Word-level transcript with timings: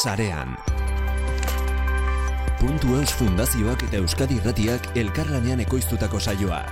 Sarean. 0.00 0.56
Puntu 2.56 2.94
Eus 2.96 3.12
Fundazioak 3.12 3.82
eta 3.84 3.98
Euskadi 4.00 4.38
Irratiak 4.40 4.86
elkarlanean 4.96 5.60
ekoiztutako 5.60 6.16
saioa. 6.20 6.62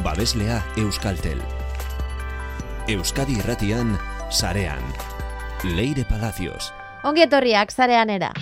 Babeslea 0.00 0.62
Euskaltel. 0.80 1.42
Euskadi 2.88 3.36
Irratian 3.36 3.98
Sarean. 4.30 4.80
Leire 5.76 6.06
Palacios. 6.08 6.72
Ongi 7.04 7.26
etorriak 7.26 7.68
zarean 7.68 8.08
era. 8.08 8.32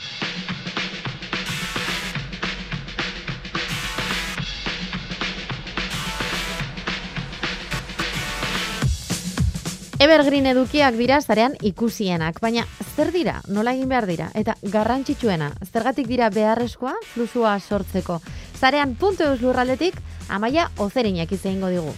Evergreen 10.01 10.47
edukiak 10.55 10.95
dira 10.97 11.19
zarean 11.21 11.59
ikusienak, 11.61 12.39
baina 12.41 12.63
zer 13.01 13.13
dira, 13.15 13.41
nola 13.49 13.73
egin 13.73 13.89
behar 13.89 14.05
dira, 14.05 14.29
eta 14.37 14.59
garrantzitsuena, 14.61 15.55
zergatik 15.71 16.09
dira 16.11 16.29
beharrezkoa 16.35 16.93
flusua 17.15 17.55
sortzeko. 17.61 18.19
Zarean 18.61 18.93
puntu 19.01 19.25
eus 19.25 19.41
lurraldetik, 19.41 19.97
amaia 20.29 20.69
ozerinak 20.77 21.33
izango 21.33 21.73
digu. 21.73 21.95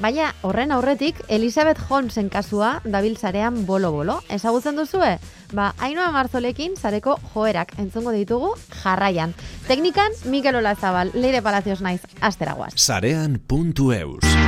Baina 0.00 0.32
horren 0.42 0.72
aurretik, 0.72 1.20
Elizabeth 1.28 1.78
Holmesen 1.86 2.30
kasua 2.32 2.78
dabil 2.82 3.18
zarean 3.18 3.66
bolo-bolo. 3.68 4.22
Ezagutzen 4.32 4.80
duzue? 4.80 5.12
Ba, 5.52 5.74
hainoa 5.78 6.08
marzolekin 6.14 6.74
zareko 6.74 7.18
joerak 7.34 7.76
entzungo 7.78 8.16
ditugu 8.16 8.54
jarraian. 8.80 9.36
Teknikan, 9.68 10.16
Mikel 10.24 10.56
Olazabal, 10.64 11.12
Leire 11.14 11.44
Palacios 11.44 11.82
naiz, 11.84 12.00
asteragoaz. 12.20 12.72
Sarean.eus 12.80 14.39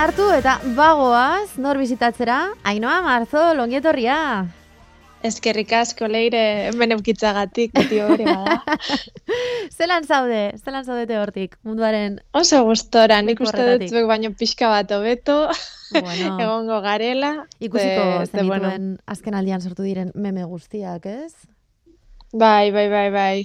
Hartu 0.00 0.24
eta 0.32 0.54
bagoaz, 0.76 1.58
nor 1.60 1.76
bizitatzera, 1.78 2.38
Ainoa 2.64 3.00
Marzo, 3.04 3.40
longietorria. 3.54 4.16
Eskerrik 5.28 5.72
asko 5.76 6.06
leire 6.08 6.40
hemen 6.70 6.94
eukitzagatik, 6.96 7.74
beti 7.76 7.98
hori 8.00 8.24
bada. 8.24 8.78
zelan 9.76 10.06
zaude, 10.08 10.38
zelan 10.64 10.86
zaudete 10.88 11.18
hortik, 11.20 11.58
munduaren... 11.68 12.16
Oso 12.32 12.62
gustora, 12.64 13.18
nik 13.26 13.42
uste 13.44 13.66
dut 13.68 13.84
zuek 13.90 14.08
baino 14.08 14.30
pixka 14.40 14.70
bat 14.72 14.94
hobeto, 14.96 15.42
Bueno, 15.92 16.32
egongo 16.46 16.80
garela. 16.80 17.34
ikusiko 17.58 18.00
ze- 18.00 18.24
ze, 18.24 18.30
zenituen 18.38 18.48
bueno, 18.64 18.96
azken 19.06 19.36
aldian 19.36 19.60
sortu 19.60 19.84
diren 19.84 20.12
meme 20.14 20.46
guztiak, 20.48 21.04
ez? 21.12 21.34
Bai, 22.32 22.70
bai, 22.72 22.86
bai, 22.88 23.10
bai. 23.10 23.36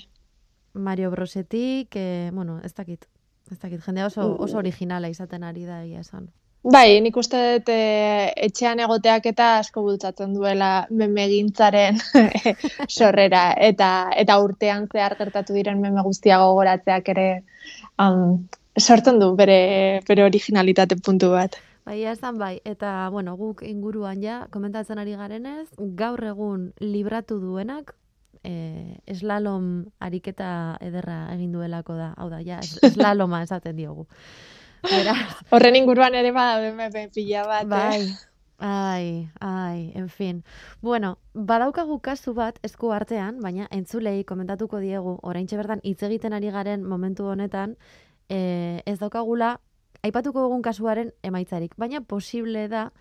Mario 0.74 1.12
Brosetik, 1.12 1.92
eh, 2.00 2.30
bueno, 2.32 2.62
ez 2.64 2.72
dakit, 2.78 3.10
ez 3.52 3.60
dakit, 3.60 3.84
jendea 3.84 4.08
oso, 4.08 4.30
oso 4.40 4.58
originala 4.64 5.10
izaten 5.12 5.44
ari 5.44 5.66
da 5.68 5.84
egia 5.84 6.00
esan. 6.06 6.32
Bai, 6.66 6.98
nik 7.06 7.18
uste 7.22 7.38
dut 7.60 7.68
eh, 7.70 8.32
etxean 8.48 8.80
egoteak 8.82 9.28
eta 9.30 9.50
asko 9.60 9.84
bultzatzen 9.86 10.32
duela 10.34 10.88
memegintzaren 10.90 12.00
sorrera 12.98 13.52
eta 13.68 13.90
eta 14.18 14.38
urtean 14.42 14.88
zehar 14.90 15.14
gertatu 15.20 15.54
diren 15.54 15.78
meme 15.84 16.02
guztia 16.08 16.40
gogoratzeak 16.42 17.12
ere 17.14 17.28
um, 18.02 18.48
sortzen 18.80 19.22
du 19.22 19.36
bere 19.38 20.02
bere 20.08 20.26
originalitate 20.26 20.98
puntu 21.06 21.30
bat. 21.36 21.60
Bai, 21.86 22.00
esan 22.10 22.40
bai, 22.42 22.56
eta 22.66 23.12
bueno, 23.14 23.36
guk 23.38 23.62
inguruan 23.62 24.24
ja, 24.24 24.40
komentatzen 24.50 24.98
ari 24.98 25.14
garenez, 25.14 25.68
gaur 25.78 26.24
egun 26.26 26.72
libratu 26.82 27.38
duenak, 27.38 27.94
eh, 28.42 28.98
slalom 29.14 29.86
ariketa 30.02 30.80
ederra 30.82 31.28
egin 31.36 31.52
duelako 31.54 31.94
da, 31.94 32.10
hau 32.18 32.32
da, 32.34 32.42
ja, 32.42 32.58
es- 32.66 32.80
slaloma 32.98 33.44
esaten 33.46 33.78
diogu. 33.78 34.08
Horren 35.52 35.76
inguruan 35.76 36.16
ere 36.16 36.32
badaude 36.32 36.72
meme 36.76 37.10
pila 37.14 37.46
bat. 37.48 37.68
bai, 37.68 38.02
Eh? 38.02 38.16
ai, 38.60 39.30
ai, 39.40 39.92
en 39.96 40.08
fin. 40.10 40.44
Bueno, 40.82 41.18
badaukagu 41.34 42.00
kasu 42.02 42.34
bat 42.34 42.60
esku 42.64 42.92
artean, 42.94 43.40
baina 43.42 43.68
entzulei 43.72 44.24
komentatuko 44.24 44.80
diegu, 44.80 45.18
oraintxe 45.24 45.58
bertan 45.58 45.82
hitz 45.84 46.02
egiten 46.04 46.34
ari 46.34 46.52
garen 46.52 46.84
momentu 46.84 47.26
honetan, 47.28 47.78
eh, 48.30 48.82
ez 48.86 49.00
daukagula, 49.00 49.60
aipatuko 50.04 50.42
dugun 50.42 50.62
kasuaren 50.62 51.12
emaitzarik, 51.24 51.74
baina 51.78 52.02
posible 52.02 52.68
da 52.70 52.92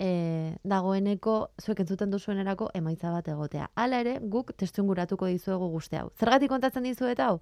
e, 0.00 0.56
dagoeneko 0.64 1.50
zuek 1.60 1.82
entzuten 1.84 2.10
duzuenerako 2.10 2.70
emaitza 2.74 3.10
bat 3.12 3.28
egotea. 3.28 3.70
Hala 3.76 4.00
ere, 4.00 4.18
guk 4.32 4.54
testu 4.56 4.80
inguratuko 4.82 5.26
dizuegu 5.28 5.68
guzti 5.74 5.96
hau. 6.00 6.10
Zergatik 6.18 6.48
kontatzen 6.48 6.86
dizuet 6.88 7.20
hau? 7.20 7.40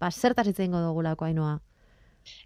Ba, 0.00 0.10
zertaz 0.10 0.46
hitz 0.48 0.58
egingo 0.58 0.80
dugulako 0.82 1.28
ainoa. 1.28 1.60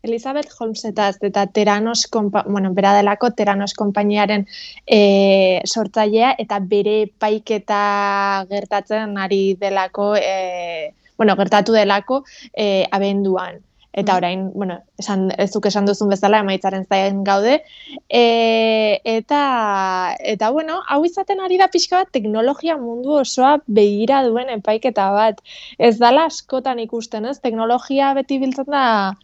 Elizabeth 0.05 0.50
Holmesetaz 0.59 1.17
eta 1.22 1.47
Teranos, 1.47 2.09
bueno, 2.47 2.72
bera 2.75 2.95
delako 2.95 3.31
Teranos 3.33 3.72
konpainiaren 3.75 4.47
e, 4.87 5.61
sortzailea 5.65 6.34
eta 6.39 6.59
bere 6.61 7.06
paiketa 7.19 8.44
gertatzen 8.50 9.17
ari 9.19 9.55
delako, 9.61 10.15
e, 10.17 10.93
bueno, 11.17 11.37
gertatu 11.37 11.73
delako 11.73 12.25
e, 12.53 12.84
abenduan. 12.91 13.62
Eta 13.97 14.12
Mhm. 14.12 14.17
orain, 14.17 14.41
bueno, 14.53 14.81
esan, 14.99 15.31
ez 15.39 15.53
duk 15.53 15.67
esan 15.67 15.87
duzun 15.87 16.09
bezala 16.11 16.41
emaitzaren 16.43 16.84
zain 16.91 17.23
gaude. 17.23 17.62
E, 18.11 19.00
eta, 19.05 20.17
eta, 20.19 20.50
bueno, 20.50 20.81
hau 20.89 21.05
izaten 21.05 21.41
ari 21.41 21.56
da 21.56 21.69
pixka 21.69 22.00
bat 22.03 22.11
teknologia 22.11 22.77
mundu 22.77 23.15
osoa 23.21 23.61
begira 23.69 24.25
duen 24.27 24.50
epaiketa 24.50 25.11
bat. 25.15 25.39
Ez 25.78 25.99
dala 25.99 26.25
askotan 26.27 26.81
ikusten, 26.81 27.25
ez? 27.25 27.39
Teknologia 27.41 28.12
beti 28.19 28.41
biltzen 28.43 28.67
da 28.67 29.15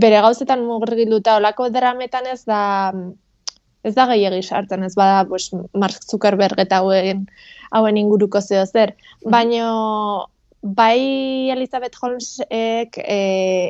bere 0.00 0.20
gauzetan 0.24 0.64
murgilduta 0.66 1.36
olako 1.38 1.68
drametan 1.70 2.26
ez 2.32 2.42
da 2.48 2.62
ez 3.84 3.94
da 3.94 4.06
gehiegi 4.08 4.42
sartzen, 4.42 4.84
ez 4.86 4.94
bada 4.96 5.24
pues, 5.28 5.50
Mark 5.76 6.06
Zuckerberg 6.08 6.60
eta 6.62 6.80
hauen, 6.80 7.26
hauen 7.70 7.98
inguruko 8.00 8.40
zeo 8.40 8.64
zer. 8.64 8.94
Baino 9.28 10.30
bai 10.64 11.50
Elizabeth 11.52 11.98
Holmesek 12.00 12.96
e, 12.96 13.18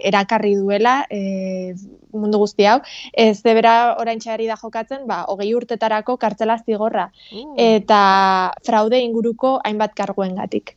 erakarri 0.07 0.55
duela 0.55 1.01
e, 1.11 1.75
mundu 2.15 2.39
guzti 2.39 2.69
hau, 2.71 2.79
ez 3.11 3.43
de 3.43 3.55
bera 3.59 3.75
oraintxe 3.99 4.31
ari 4.31 4.47
da 4.47 4.55
jokatzen, 4.61 5.03
ba, 5.11 5.25
hogei 5.27 5.51
urtetarako 5.59 6.17
kartzela 6.17 6.61
zigorra 6.63 7.11
Uh, 7.35 7.57
eta 7.59 8.53
fraude 8.67 9.01
inguruko 9.03 9.57
hainbat 9.65 9.95
karguengatik. 9.99 10.77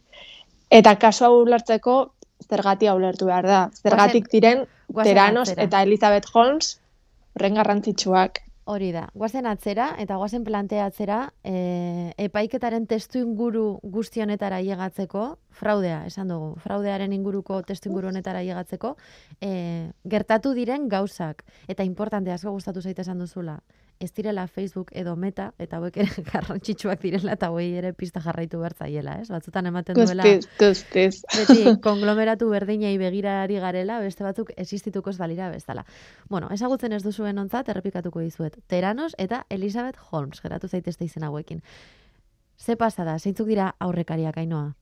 Eta 0.74 0.96
kasu 1.00 1.26
hau 1.28 1.36
ulertzeko 1.44 1.98
zergatia 2.46 2.96
ulertu 2.96 3.28
behar 3.30 3.48
da. 3.48 3.62
Zergatik 3.84 4.30
diren 4.32 4.66
guazen 4.88 5.14
Teranos 5.14 5.50
eta 5.56 5.82
Elizabeth 5.84 6.30
Holmes 6.34 6.78
horren 7.38 7.58
garrantzitsuak. 7.60 8.44
Hori 8.68 8.90
da, 8.92 9.06
guazen 9.16 9.46
atzera 9.48 9.94
eta 10.04 10.18
guazen 10.20 10.44
planteatzera 10.44 11.22
e, 11.48 12.12
epaiketaren 12.20 12.84
testu 12.90 13.22
inguru 13.22 13.80
guzti 13.96 14.20
honetara 14.20 14.58
llegatzeko, 14.60 15.38
fraudea, 15.56 16.02
esan 16.10 16.34
dugu, 16.34 16.50
fraudearen 16.66 17.14
inguruko 17.16 17.62
testu 17.64 17.88
inguru 17.88 18.10
honetara 18.10 18.42
llegatzeko, 18.44 18.98
e, 19.40 19.52
gertatu 20.04 20.52
diren 20.58 20.90
gauzak, 20.92 21.46
eta 21.72 21.88
importante 21.88 22.34
asko 22.36 22.52
gustatu 22.58 22.84
zaite 22.84 23.06
esan 23.08 23.24
duzula, 23.24 23.62
ez 24.00 24.12
direla 24.14 24.48
Facebook 24.48 24.92
edo 24.96 25.16
meta, 25.16 25.52
eta 25.60 25.78
hauek 25.78 25.98
ere 26.04 26.24
garrantzitsuak 26.32 27.02
direla, 27.02 27.34
eta 27.34 27.50
hauei 27.52 27.70
ere 27.80 27.94
pista 27.98 28.22
jarraitu 28.24 28.60
bertzaiela, 28.62 29.18
ez? 29.22 29.28
Batzutan 29.34 29.70
ematen 29.72 29.98
duela 29.98 30.26
guztiz. 30.26 31.22
beti 31.36 31.76
konglomeratu 31.88 32.50
berdinei 32.50 32.96
begirari 33.02 33.60
garela, 33.64 34.00
beste 34.04 34.26
batzuk 34.26 34.52
existituko 34.58 35.10
ez 35.10 35.18
balira 35.18 35.52
bezala. 35.54 35.86
Bueno, 36.30 36.50
ezagutzen 36.54 36.94
ez 36.94 37.04
duzuen 37.04 37.38
ontzat, 37.38 37.70
errepikatuko 37.70 38.24
dizuet. 38.26 38.58
Teranos 38.68 39.14
eta 39.18 39.46
Elizabeth 39.50 40.00
Holmes, 40.12 40.42
geratu 40.42 40.68
zaitezte 40.68 41.06
izen 41.06 41.24
hauekin. 41.24 41.64
Ze 42.58 42.76
pasada, 42.76 43.20
zeintzuk 43.20 43.48
dira 43.48 43.74
aurrekariak 43.80 44.38
ainoa? 44.38 44.74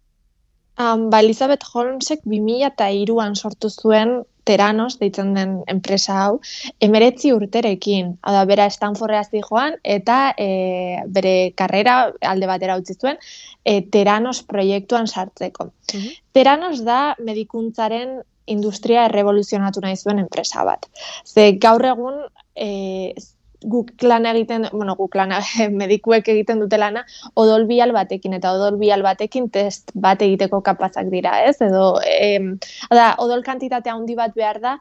Um, 0.76 1.10
ba, 1.10 1.22
Elizabeth 1.24 1.64
Holmesek 1.72 2.26
2002an 2.28 3.36
sortu 3.40 3.70
zuen 3.72 4.24
Teranos 4.46 5.00
deitzen 5.00 5.34
den 5.34 5.56
enpresa 5.72 6.20
hau, 6.24 6.40
emeretzi 6.80 7.34
urterekin. 7.34 8.14
Hau 8.22 8.34
da, 8.36 8.46
bera 8.46 8.70
Stanfordera 8.70 9.24
joan 9.50 9.76
eta 9.84 10.36
e, 10.38 11.02
bere 11.08 11.52
karrera 11.58 12.12
alde 12.22 12.48
batera 12.48 12.78
utzi 12.78 12.96
zuen 12.96 13.18
e, 13.64 13.82
Teranos 13.82 14.44
proiektuan 14.44 15.08
sartzeko. 15.08 15.72
Mhm. 15.94 16.10
Teranos 16.32 16.84
da 16.86 17.16
medikuntzaren 17.20 18.22
industria 18.46 19.06
errevoluzionatu 19.10 19.82
nahi 19.82 19.98
zuen 19.98 20.20
enpresa 20.20 20.64
bat. 20.64 20.86
Ze 21.26 21.54
gaur 21.58 21.84
egun 21.86 22.22
e, 22.56 23.16
guk 23.62 23.92
lan 24.04 24.26
egiten, 24.30 24.68
bueno, 24.72 24.96
guk 24.96 25.16
lan 25.16 25.34
medikuek 25.82 26.28
egiten 26.34 26.60
dute 26.64 26.80
lana, 26.82 27.06
odol 27.36 27.68
bial 27.70 27.94
batekin, 27.96 28.36
eta 28.38 28.54
odol 28.58 28.80
bial 28.82 29.04
batekin 29.06 29.50
test 29.50 29.92
bat 29.94 30.22
egiteko 30.22 30.62
kapazak 30.66 31.12
dira, 31.14 31.38
ez? 31.46 31.58
Edo, 31.62 32.00
em, 32.04 32.56
da, 32.92 33.14
odol 33.24 33.44
kantitate 33.44 33.94
handi 33.94 34.16
bat 34.16 34.36
behar 34.36 34.62
da, 34.64 34.76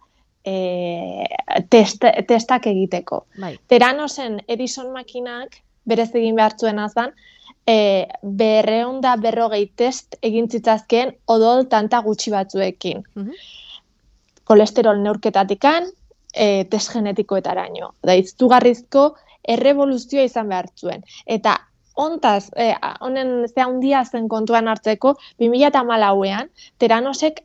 e, 0.45 0.57
test, 1.71 2.05
testak 2.29 2.67
egiteko. 2.71 3.25
Bai. 3.41 3.55
Teranosen 3.69 4.41
Edison 4.49 4.93
makinak, 4.93 5.61
berez 5.85 6.11
egin 6.15 6.37
behar 6.37 6.57
zuen 6.61 6.79
azan, 6.79 7.15
e, 7.67 8.07
berreun 8.23 9.01
da 9.05 9.17
berrogei 9.21 9.67
test 9.77 10.19
egin 10.23 10.49
zitzazkeen 10.49 11.15
odol 11.27 11.69
tanta 11.73 12.01
gutxi 12.05 12.33
batzuekin. 12.35 13.05
Mhm. 13.15 13.45
Kolesterol 14.45 15.01
neurketatikan, 15.01 15.89
e, 16.35 16.65
test 16.71 16.93
genetikoetaraino. 16.93 17.95
Da, 18.03 18.15
iztugarrizko 18.15 19.15
errevoluzioa 19.47 20.25
izan 20.25 20.49
behar 20.49 20.67
zuen. 20.77 21.05
Eta 21.27 21.57
ontaz, 21.95 22.51
e, 22.57 22.73
honen 23.01 23.47
ze 23.49 23.61
handia 23.61 24.05
zen 24.05 24.29
kontuan 24.29 24.69
hartzeko, 24.69 25.17
2008an, 25.39 26.49
teranosek 26.79 27.45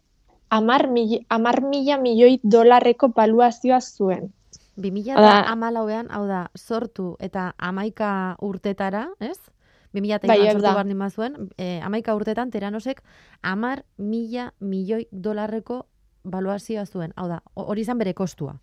amar, 0.50 0.88
mil, 0.90 1.20
amar 1.30 1.62
mila 1.62 1.98
milioi 2.02 2.40
dolarreko 2.44 3.10
baluazioa 3.14 3.80
zuen. 3.82 4.32
2000 4.78 5.16
Hau 5.18 5.22
da- 5.22 5.40
eta 5.42 5.52
amalauean, 5.52 6.08
hau 6.10 6.26
da, 6.28 6.50
sortu 6.58 7.16
eta 7.20 7.54
amaika 7.58 8.36
urtetara, 8.42 9.10
ez? 9.20 9.38
2000 9.94 10.16
eta 10.16 10.28
Bai, 10.28 10.38
sortu 10.52 10.62
da. 10.64 10.74
behar 10.74 10.86
nima 10.86 11.10
zuen, 11.10 11.50
e, 11.58 11.80
amaika 11.84 12.16
urtetan 12.16 12.50
teranosek 12.52 13.04
amar 13.42 13.84
mila 13.98 14.54
milioi 14.60 15.08
dolarreko 15.12 15.86
baluazioa 16.24 16.86
zuen. 16.86 17.14
Hau 17.16 17.28
da, 17.28 17.42
ho- 17.56 17.66
hori 17.66 17.82
izan 17.82 17.98
bere 17.98 18.14
kostua. 18.14 18.56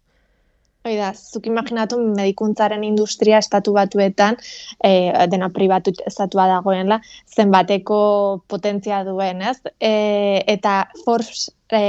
Hoi 0.86 0.94
da, 0.94 1.08
zuk 1.18 1.48
imaginatu 1.50 1.96
medikuntzaren 1.98 2.84
industria 2.86 3.40
estatu 3.42 3.72
batuetan, 3.74 4.36
e, 4.86 4.90
dena 5.32 5.48
pribatu 5.50 5.90
estatua 6.06 6.44
dagoenla, 6.46 7.00
zenbateko 7.26 7.98
potentzia 8.46 9.00
duen, 9.08 9.42
ez? 9.42 9.56
E, 9.82 9.90
eta 10.54 10.76
Forbes 11.02 11.48
e, 11.74 11.82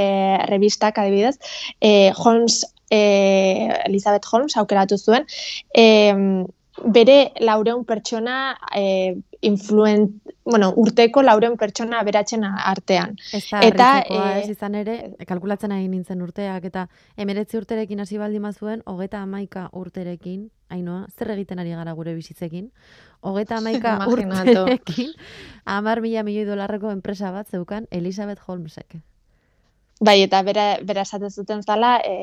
revistak 0.50 0.98
adibidez, 0.98 1.36
e, 1.78 2.10
Holmes, 2.18 2.64
e, 2.90 3.00
Elizabeth 3.86 4.26
Holmes 4.32 4.58
aukeratu 4.58 4.98
zuen, 4.98 5.30
e, 5.70 5.86
bere 6.98 7.18
laureun 7.46 7.86
pertsona 7.86 8.40
e, 8.74 9.14
influen, 9.40 10.20
bueno, 10.44 10.72
urteko 10.76 11.22
laureun 11.22 11.56
pertsona 11.58 12.02
beratzen 12.06 12.44
artean. 12.44 13.16
Ez 13.32 13.44
da, 13.50 13.60
Eta, 13.62 13.88
eh, 14.00 14.40
ez 14.42 14.50
izan 14.50 14.74
ere, 14.74 14.96
kalkulatzen 15.28 15.72
ari 15.72 15.88
nintzen 15.88 16.22
urteak, 16.22 16.64
eta 16.64 16.86
emeretzi 17.16 17.58
urterekin 17.60 18.00
hasi 18.00 18.18
baldin 18.18 18.42
bazuen, 18.42 18.82
hogeta 18.86 19.22
amaika 19.22 19.68
urterekin, 19.72 20.48
hainoa, 20.68 21.06
zer 21.16 21.30
egiten 21.36 21.58
ari 21.62 21.76
gara 21.76 21.92
gure 21.92 22.14
bizitzekin, 22.14 22.70
hogeta 23.20 23.58
amaika 23.62 23.98
urterekin, 24.08 25.14
amar 25.64 26.02
mila 26.02 26.26
milioi 26.26 26.48
dolarreko 26.48 26.90
enpresa 26.90 27.30
bat 27.32 27.48
zeukan 27.48 27.86
Elizabeth 27.90 28.42
Holmesek. 28.46 28.98
Bai, 30.00 30.20
eta 30.22 30.42
bera, 30.46 30.64
bera 30.86 31.02
esaten 31.02 31.30
zuten 31.30 31.62
zala, 31.62 31.96
e, 32.06 32.14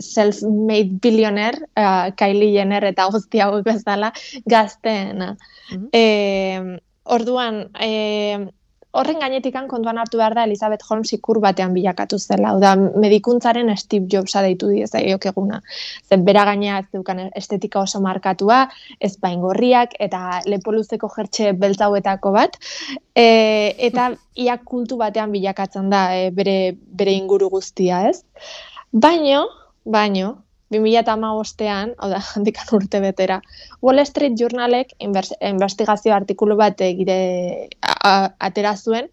self-made 0.00 0.96
billionaire, 1.04 1.66
uh, 1.76 2.08
Kylie 2.16 2.54
Jenner 2.54 2.86
eta 2.88 3.08
guzti 3.12 3.42
hauek 3.44 3.66
bezala, 3.66 4.12
gazteena. 4.48 5.34
Mhm. 5.70 5.88
E, 5.92 6.78
orduan, 7.04 7.66
e, 7.80 8.48
horren 8.96 9.20
gainetikan 9.20 9.68
kontuan 9.68 9.98
hartu 10.00 10.18
behar 10.18 10.34
da 10.34 10.44
Elizabeth 10.48 10.84
Holmes 10.88 11.12
ikur 11.12 11.40
batean 11.44 11.74
bilakatu 11.76 12.18
zela. 12.18 12.54
Da, 12.60 12.74
medikuntzaren 12.76 13.70
Steve 13.76 14.08
Jobsa 14.12 14.42
deitu 14.42 14.70
diezaiok 14.72 15.26
eguna. 15.32 15.60
Zer 16.08 16.22
bera 16.24 16.44
gainea 16.48 16.78
ez 16.80 16.86
zeukan 16.92 17.22
estetika 17.36 17.82
oso 17.82 18.00
markatua, 18.00 18.62
ez 19.00 19.14
baingorriak 19.20 19.94
eta 20.00 20.40
lepo 20.46 20.72
luzeko 20.72 21.10
jertxe 21.16 21.52
beltzauetako 21.52 22.32
bat. 22.32 22.58
E, 23.14 23.28
eta 23.90 24.10
ia 24.46 24.58
kultu 24.64 24.96
batean 24.96 25.32
bilakatzen 25.36 25.90
da 25.92 26.08
e, 26.16 26.30
bere, 26.34 26.58
bere 26.74 27.14
inguru 27.18 27.50
guztia, 27.52 28.06
ez? 28.08 28.22
Baino, 28.92 29.44
baino, 29.84 30.36
2008an, 30.74 31.94
hau 31.98 32.10
da, 32.12 32.20
handikan 32.36 32.74
urte 32.76 33.00
betera, 33.00 33.40
Wall 33.82 34.04
Street 34.06 34.36
Journalek 34.40 34.94
investigazio 35.00 36.14
artikulu 36.14 36.58
bat 36.60 36.80
egire 36.84 37.18
atera 37.80 38.76
zuen, 38.76 39.08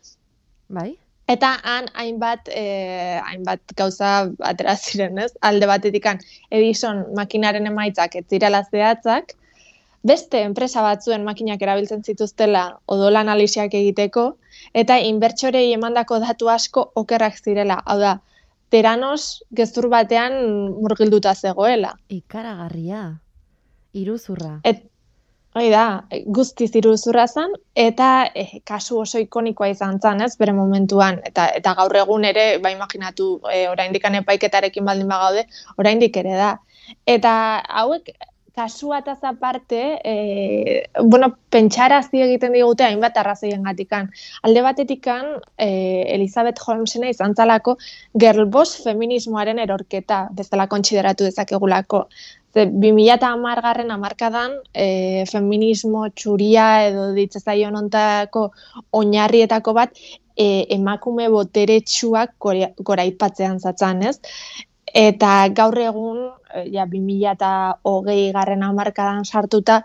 Bai? 0.68 0.96
eta 1.28 1.56
han 1.64 1.88
hainbat, 1.98 2.50
eh, 2.54 3.20
hainbat 3.26 3.74
gauza 3.78 4.30
atera 4.46 4.76
ziren, 4.76 5.18
ez? 5.18 5.32
Alde 5.42 5.66
batetikan 5.66 6.20
Edison 6.52 7.02
makinaren 7.18 7.66
emaitzak 7.72 8.16
ez 8.20 8.26
zirela 8.30 8.62
zehatzak, 8.70 9.34
beste 10.06 10.42
enpresa 10.46 10.84
batzuen 10.86 11.26
makinak 11.26 11.62
erabiltzen 11.66 12.04
zituztela 12.04 12.66
odol 12.86 13.18
analisiak 13.18 13.74
egiteko, 13.74 14.36
eta 14.74 15.00
inbertsorei 15.02 15.72
emandako 15.74 16.20
datu 16.22 16.50
asko 16.54 16.92
okerrak 17.02 17.40
zirela. 17.42 17.80
Hau 17.86 17.98
da, 18.00 18.20
teranos 18.74 19.44
gezur 19.56 19.90
batean 19.90 20.36
murgilduta 20.82 21.36
zegoela. 21.36 21.96
Ikaragarria. 22.10 23.06
Iruzurra. 23.96 24.60
Et, 24.68 24.84
hoi 25.56 25.70
da, 25.72 25.86
guztiz 26.36 26.72
iruzurra 26.76 27.26
zen, 27.32 27.54
eta 27.80 28.10
eh, 28.36 28.60
kasu 28.68 29.00
oso 29.06 29.22
ikonikoa 29.24 29.70
izan 29.72 30.02
zen, 30.04 30.22
ez, 30.26 30.34
bere 30.42 30.54
momentuan, 30.54 31.22
eta 31.30 31.48
eta 31.60 31.76
gaur 31.80 31.96
egun 32.02 32.28
ere, 32.28 32.46
ba 32.64 32.74
imaginatu, 32.74 33.30
eh, 33.54 33.66
oraindik 33.72 34.04
epaiketarekin 34.04 34.86
baldin 34.86 35.08
bagaude, 35.08 35.46
oraindik 35.78 36.18
ere 36.18 36.36
da. 36.36 36.58
Eta 37.08 37.32
hauek 37.82 38.12
kasua 38.56 39.00
eta 39.04 39.18
aparte, 39.22 40.00
e, 40.04 40.88
bueno, 41.04 41.36
pentsarazi 41.50 42.22
egiten 42.24 42.54
digute 42.56 42.86
hainbat 42.88 43.18
arrazoien 43.18 43.64
gatikan. 43.64 44.10
Alde 44.44 44.62
batetikan, 44.64 45.26
e, 45.58 45.68
Elizabeth 46.16 46.62
Holmesena 46.66 47.10
izan 47.12 47.36
zalako 47.36 47.78
girlboss 48.14 48.82
feminismoaren 48.84 49.60
erorketa, 49.60 50.30
bezala 50.32 50.68
kontsideratu 50.72 51.28
dezakegulako. 51.28 52.06
Ze 52.56 52.66
2010 52.72 53.62
garren 53.62 53.92
amarkadan 53.92 54.54
e, 54.74 55.26
feminismo 55.28 56.06
txuria 56.16 56.68
edo 56.88 57.10
ditzezaion 57.18 57.76
ontako 57.76 58.46
oinarrietako 58.96 59.74
bat 59.76 59.92
e, 60.38 60.66
emakume 60.78 61.28
boteretsuak 61.34 62.38
gora- 62.40 62.72
goraipatzean 62.80 63.60
zatzan, 63.60 64.04
ez? 64.08 64.20
Eta 64.96 65.50
gaur 65.52 65.76
egun, 65.84 66.20
eh, 66.54 66.70
ja, 66.72 66.86
2008 66.88 68.32
garren 68.34 68.64
hamarkadan 68.64 69.26
sartuta, 69.26 69.82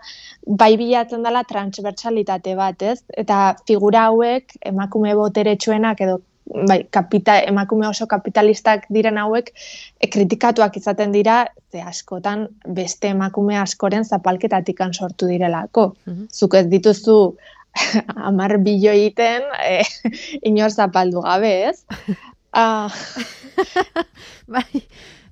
bai 0.47 0.77
bilatzen 0.79 1.23
dela 1.23 1.43
transversalitate 1.43 2.55
bat, 2.55 2.81
ez? 2.81 3.03
Eta 3.09 3.55
figura 3.67 4.05
hauek, 4.07 4.55
emakume 4.71 5.15
boteretsuenak 5.19 6.01
edo 6.07 6.21
bai, 6.67 6.85
kapita, 6.89 7.37
emakume 7.47 7.87
oso 7.87 8.07
kapitalistak 8.07 8.87
diren 8.89 9.17
hauek, 9.17 9.51
e, 9.99 10.07
kritikatuak 10.07 10.77
izaten 10.77 11.11
dira, 11.11 11.45
ze 11.71 11.81
askotan 11.81 12.47
beste 12.67 13.11
emakume 13.11 13.57
askoren 13.59 14.05
zapalketatikan 14.05 14.93
sortu 14.93 15.27
direlako. 15.27 15.95
Mhm. 16.05 16.27
Zuk 16.31 16.55
ez 16.55 16.67
dituzu 16.71 17.35
amar 18.29 18.57
bilioi 18.63 19.07
iten, 19.11 19.43
e, 19.59 19.81
inor 20.49 20.71
zapaldu 20.71 21.21
gabe, 21.27 21.55
ez? 21.69 21.83
Ah, 22.51 22.91
Bai, 24.51 24.83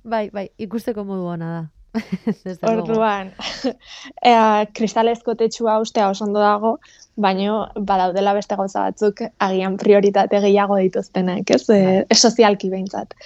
bai, 0.04 0.30
bai, 0.32 0.48
ikusteko 0.58 1.04
modu 1.04 1.28
ona 1.34 1.50
da. 1.52 1.62
Orduan, 2.70 3.32
ea, 4.30 4.66
kristalezko 4.78 5.34
tetxua 5.36 5.78
ustea 5.82 6.06
oso 6.08 6.24
ondo 6.24 6.40
dago, 6.40 6.76
baino 7.20 7.64
badaudela 7.74 8.32
beste 8.36 8.56
gauza 8.56 8.84
batzuk 8.86 9.24
agian 9.46 9.76
prioritate 9.80 10.40
gehiago 10.44 10.78
dituztenak, 10.80 11.50
ez? 11.50 11.64
E, 11.74 11.80
sozialki 12.14 12.70
behintzat. 12.72 13.16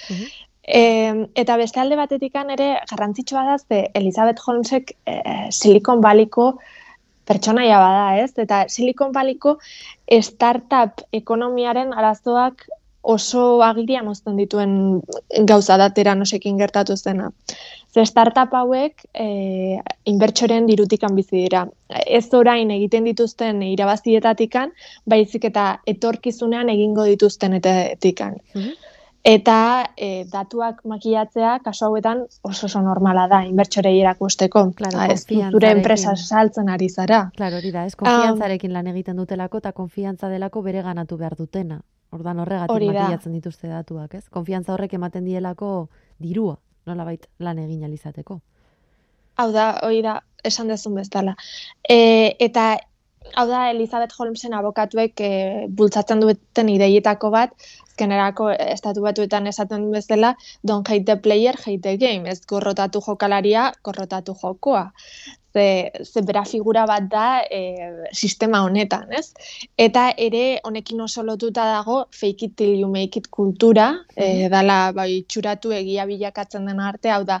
E, 0.65 0.81
eta 1.37 1.59
beste 1.61 1.79
alde 1.79 1.99
batetikan 1.99 2.49
ere 2.55 2.71
garrantzitsua 2.89 3.45
da 3.51 3.59
ze 3.61 3.83
Elizabeth 3.93 4.41
Holmesek 4.41 4.95
e, 5.05 5.19
Silicon 5.51 6.01
Valleyko 6.01 6.55
pertsonaia 7.29 7.77
bada, 7.79 8.07
ez? 8.23 8.33
Eta 8.41 8.65
Silicon 8.67 9.13
Valleyko 9.13 9.59
startup 10.25 11.05
ekonomiaren 11.13 11.93
arazoak 11.93 12.65
oso 13.05 13.61
agirian 13.63 14.07
uzten 14.09 14.37
dituen 14.39 14.71
gauza 15.49 15.77
da 15.77 15.89
teranosekin 15.93 16.57
gertatu 16.57 16.97
zena. 16.97 17.29
Ze 17.93 18.05
startup 18.05 18.53
hauek 18.53 19.05
e, 19.13 19.27
inbertsoren 20.11 20.65
dirutikan 20.67 21.15
bizi 21.15 21.37
dira. 21.43 21.63
Ez 22.05 22.25
orain 22.33 22.71
egiten 22.73 23.05
dituzten 23.07 23.61
irabazietatikan, 23.63 24.73
baizik 25.05 25.45
eta 25.51 25.67
etorkizunean 25.87 26.73
egingo 26.73 27.05
dituztenetikan. 27.11 28.35
Mhm. 28.55 28.91
Eta 29.25 29.57
e, 29.97 30.25
datuak 30.29 30.83
makilatzea 30.85 31.55
kasu 31.65 31.87
hauetan 31.87 32.19
oso 32.45 32.67
oso 32.67 32.81
normala 32.85 33.25
da 33.27 33.39
inbertsorei 33.45 33.95
erakusteko. 34.01 34.67
Claro, 34.77 34.99
Ah, 35.01 35.07
ez 35.13 35.25
zure 35.25 35.71
enpresa 35.71 36.13
saltzen 36.15 36.69
ari 36.69 36.89
zara. 36.89 37.31
Claro, 37.35 37.57
hori 37.57 37.71
da, 37.71 37.85
ez 37.85 37.95
konfiantzarekin 37.95 38.73
lan 38.73 38.87
egiten 38.93 39.17
dutelako 39.17 39.63
eta 39.63 39.71
konfiantza 39.71 40.29
delako 40.29 40.61
bere 40.61 40.83
ganatu 40.85 41.17
behar 41.17 41.33
dutena. 41.39 41.81
Ordan 42.13 42.39
horregatik 42.39 42.87
makilatzen 42.87 43.33
dituzte 43.33 43.69
datuak, 43.71 44.13
ez? 44.15 44.25
Konfiantza 44.31 44.73
horrek 44.75 44.93
ematen 44.93 45.25
dielako 45.25 45.89
dirua, 46.21 46.57
nolabait 46.85 47.25
lan 47.39 47.59
egin 47.59 47.83
alizateko. 47.87 48.39
Hau 49.41 49.49
da, 49.51 49.71
hori 49.83 50.01
da, 50.05 50.19
esan 50.47 50.69
dezun 50.71 50.95
bezala. 50.95 51.35
E, 51.89 51.97
eta 52.39 52.75
hau 53.33 53.47
da 53.49 53.65
Elizabeth 53.71 54.15
Holmesen 54.19 54.53
abokatuek 54.55 55.21
e, 55.21 55.31
bultzatzen 55.67 56.21
duten 56.23 56.69
ideietako 56.71 57.31
bat, 57.33 57.55
azkenerako 57.95 58.49
estatu 58.51 59.01
batuetan 59.01 59.47
esaten 59.47 59.89
bezala, 59.91 60.35
don't 60.63 60.87
hate 60.87 61.05
the 61.05 61.15
player, 61.15 61.55
hate 61.55 61.81
the 61.81 61.97
game. 61.97 62.29
Ez 62.29 62.41
gorrotatu 62.45 63.01
jokalaria, 63.01 63.71
gorrotatu 63.83 64.35
jokoa. 64.35 64.91
Ze, 65.55 65.91
ze 66.03 66.21
bera 66.21 66.43
figura 66.43 66.85
bat 66.85 67.07
da 67.09 67.41
e, 67.49 67.61
sistema 68.11 68.61
honetan, 68.65 69.07
ez? 69.13 69.33
Eta 69.77 70.09
ere 70.17 70.59
honekin 70.67 70.99
oso 71.01 71.23
lotuta 71.23 71.63
dago 71.71 72.07
fake 72.11 72.45
it 72.45 72.57
till 72.57 72.75
you 72.79 72.89
make 72.91 73.17
it 73.17 73.29
kultura, 73.31 73.93
e, 74.15 74.49
dala 74.49 74.91
bai 74.91 75.23
txuratu 75.23 75.71
egia 75.71 76.05
bilakatzen 76.05 76.67
den 76.67 76.79
arte, 76.79 77.09
hau 77.09 77.23
da 77.23 77.39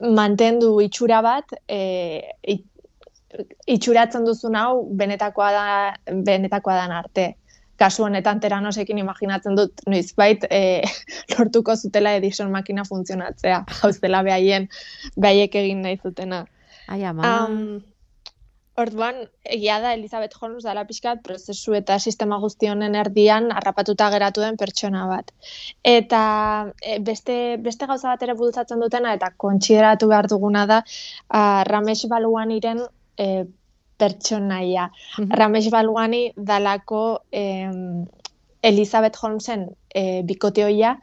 mantendu 0.00 0.74
itxura 0.84 1.22
bat, 1.22 1.56
e, 1.66 2.60
itxuratzen 3.66 4.28
duzun 4.28 4.54
hau 4.60 4.84
benetakoa 4.92 5.50
da 5.52 5.66
benetakoa 6.12 6.76
dan 6.76 6.92
arte. 6.92 7.30
Kasu 7.78 8.04
honetan 8.08 8.40
teranosekin 8.42 8.98
imaginatzen 8.98 9.58
dut 9.58 9.84
noizbait 9.86 10.46
e, 10.50 10.62
lortuko 11.34 11.76
zutela 11.76 12.16
edison 12.18 12.50
makina 12.54 12.86
funtzionatzea. 12.88 13.64
Hauztela 13.82 14.24
behaien 14.26 14.68
behaiek 15.16 15.54
egin 15.62 15.84
nahi 15.86 16.00
zutena. 16.02 16.44
Ai, 16.88 17.04
ama. 17.04 17.36
Um, 17.44 17.78
Orduan, 18.78 19.24
egia 19.42 19.80
da 19.82 19.90
Elizabeth 19.96 20.36
Holmes 20.38 20.62
dala 20.62 20.84
pixkat 20.86 21.24
prozesu 21.26 21.74
eta 21.74 21.96
sistema 21.98 22.36
guzti 22.38 22.68
honen 22.70 22.94
erdian 23.00 23.48
harrapatuta 23.50 24.06
geratu 24.14 24.44
den 24.44 24.58
pertsona 24.60 25.06
bat. 25.10 25.32
Eta 25.82 26.20
e, 26.78 27.00
beste, 27.08 27.38
beste 27.64 27.88
gauza 27.90 28.12
bat 28.12 28.22
ere 28.22 28.36
bultzatzen 28.38 28.84
dutena 28.84 29.16
eta 29.18 29.32
kontsideratu 29.44 30.10
behar 30.12 30.30
duguna 30.30 30.64
da 30.70 30.78
uh, 30.84 31.64
Ramesh 31.66 32.06
Baluaniren 32.12 32.84
e, 33.18 33.28
pertsonaia. 33.98 34.88
Mm 35.18 35.34
Ramesh 35.40 35.70
Balwani 35.70 36.22
dalako 36.36 37.22
e, 37.32 37.42
Elizabeth 38.62 39.18
Holmesen 39.22 39.68
e, 39.94 40.22
bikoteoia 40.22 40.96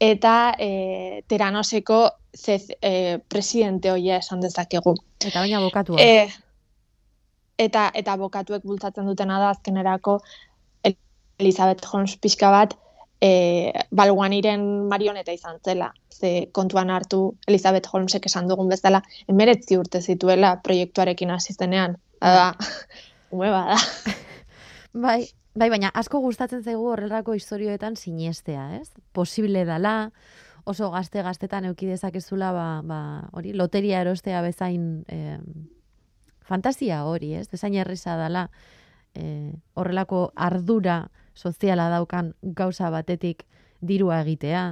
eta 0.00 0.34
e, 0.58 1.22
Teranoseko 1.28 2.02
zez, 2.34 2.70
e, 2.82 3.18
presidente 3.28 3.90
hoia 3.90 4.18
esan 4.18 4.40
dezakegu. 4.40 4.94
Eta 5.24 5.40
baina 5.40 5.58
abokatua. 5.58 5.98
E, 6.00 6.28
eta, 7.58 7.90
eta 7.94 8.12
abokatuek 8.12 8.62
bultzatzen 8.64 9.06
dutena 9.06 9.40
da 9.40 9.50
azkenerako 9.56 10.20
Elizabeth 11.40 11.86
Holmes 11.88 12.16
pixka 12.20 12.50
bat 12.52 12.76
e, 13.20 13.72
balguaniren 13.90 14.62
marioneta 14.88 15.32
izan 15.32 15.58
zela. 15.64 15.90
Ze 16.20 16.50
kontuan 16.52 16.90
hartu 16.90 17.20
Elizabeth 17.48 17.88
Holmesek 17.92 18.26
esan 18.28 18.48
dugun 18.48 18.68
bezala, 18.68 19.00
emeretzi 19.28 19.78
urte 19.80 20.02
zituela 20.02 20.56
proiektuarekin 20.64 21.32
hasi 21.36 21.56
zenean. 21.56 21.96
Ada, 22.20 22.52
ume 23.34 23.50
bada. 23.50 23.76
bai, 25.04 25.24
bai, 25.56 25.70
baina 25.72 25.90
asko 25.96 26.20
gustatzen 26.20 26.62
zaigu 26.62 26.84
horrelako 26.92 27.34
historioetan 27.36 27.96
sinestea, 27.96 28.66
ez? 28.76 28.90
Posible 29.16 29.64
dala, 29.64 30.10
oso 30.68 30.90
gazte-gaztetan 30.92 31.70
eukidezakezula, 31.70 32.52
ba, 32.52 32.66
ba, 32.84 33.00
hori, 33.32 33.54
loteria 33.56 34.02
erostea 34.04 34.42
bezain 34.44 35.06
eh, 35.08 35.38
fantasia 36.44 37.04
hori, 37.08 37.34
ez? 37.40 37.48
Bezain 37.48 37.78
erresa 37.80 38.18
dala, 38.20 38.50
eh, 39.16 39.52
horrelako 39.74 40.30
ardura, 40.36 41.06
soziala 41.34 41.88
daukan 41.88 42.34
gauza 42.42 42.90
batetik 42.92 43.46
dirua 43.80 44.20
egitea. 44.26 44.64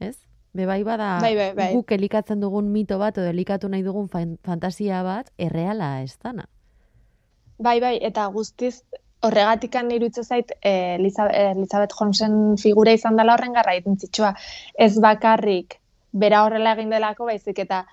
Ez? 0.00 0.16
Be 0.52 0.66
bai 0.66 0.82
bada 0.82 1.18
bai, 1.22 1.34
bai, 1.36 1.52
bai. 1.54 1.68
guk 1.74 1.92
elikatzen 1.94 2.40
dugun 2.42 2.72
mito 2.72 2.98
bat 2.98 3.18
edo 3.18 3.28
elikatu 3.30 3.68
nahi 3.68 3.84
dugun 3.86 4.08
fantasia 4.10 5.02
bat 5.06 5.30
erreala 5.38 6.00
ez 6.02 6.16
dana. 6.18 6.48
Bai, 7.58 7.78
bai, 7.80 7.98
eta 8.02 8.26
guztiz 8.34 8.82
horregatikan 9.22 9.86
nirutze 9.88 10.24
zait 10.24 10.50
eh, 10.62 10.96
Elizabeth 10.96 11.94
Holmesen 11.98 12.56
figura 12.58 12.92
izan 12.96 13.16
dela 13.20 13.36
horren 13.36 13.52
garra 13.52 14.34
Ez 14.74 14.98
bakarrik 14.98 15.80
bera 16.12 16.44
horrela 16.44 16.72
egin 16.72 16.90
delako, 16.90 17.26
baizik 17.26 17.58
eta 17.58 17.84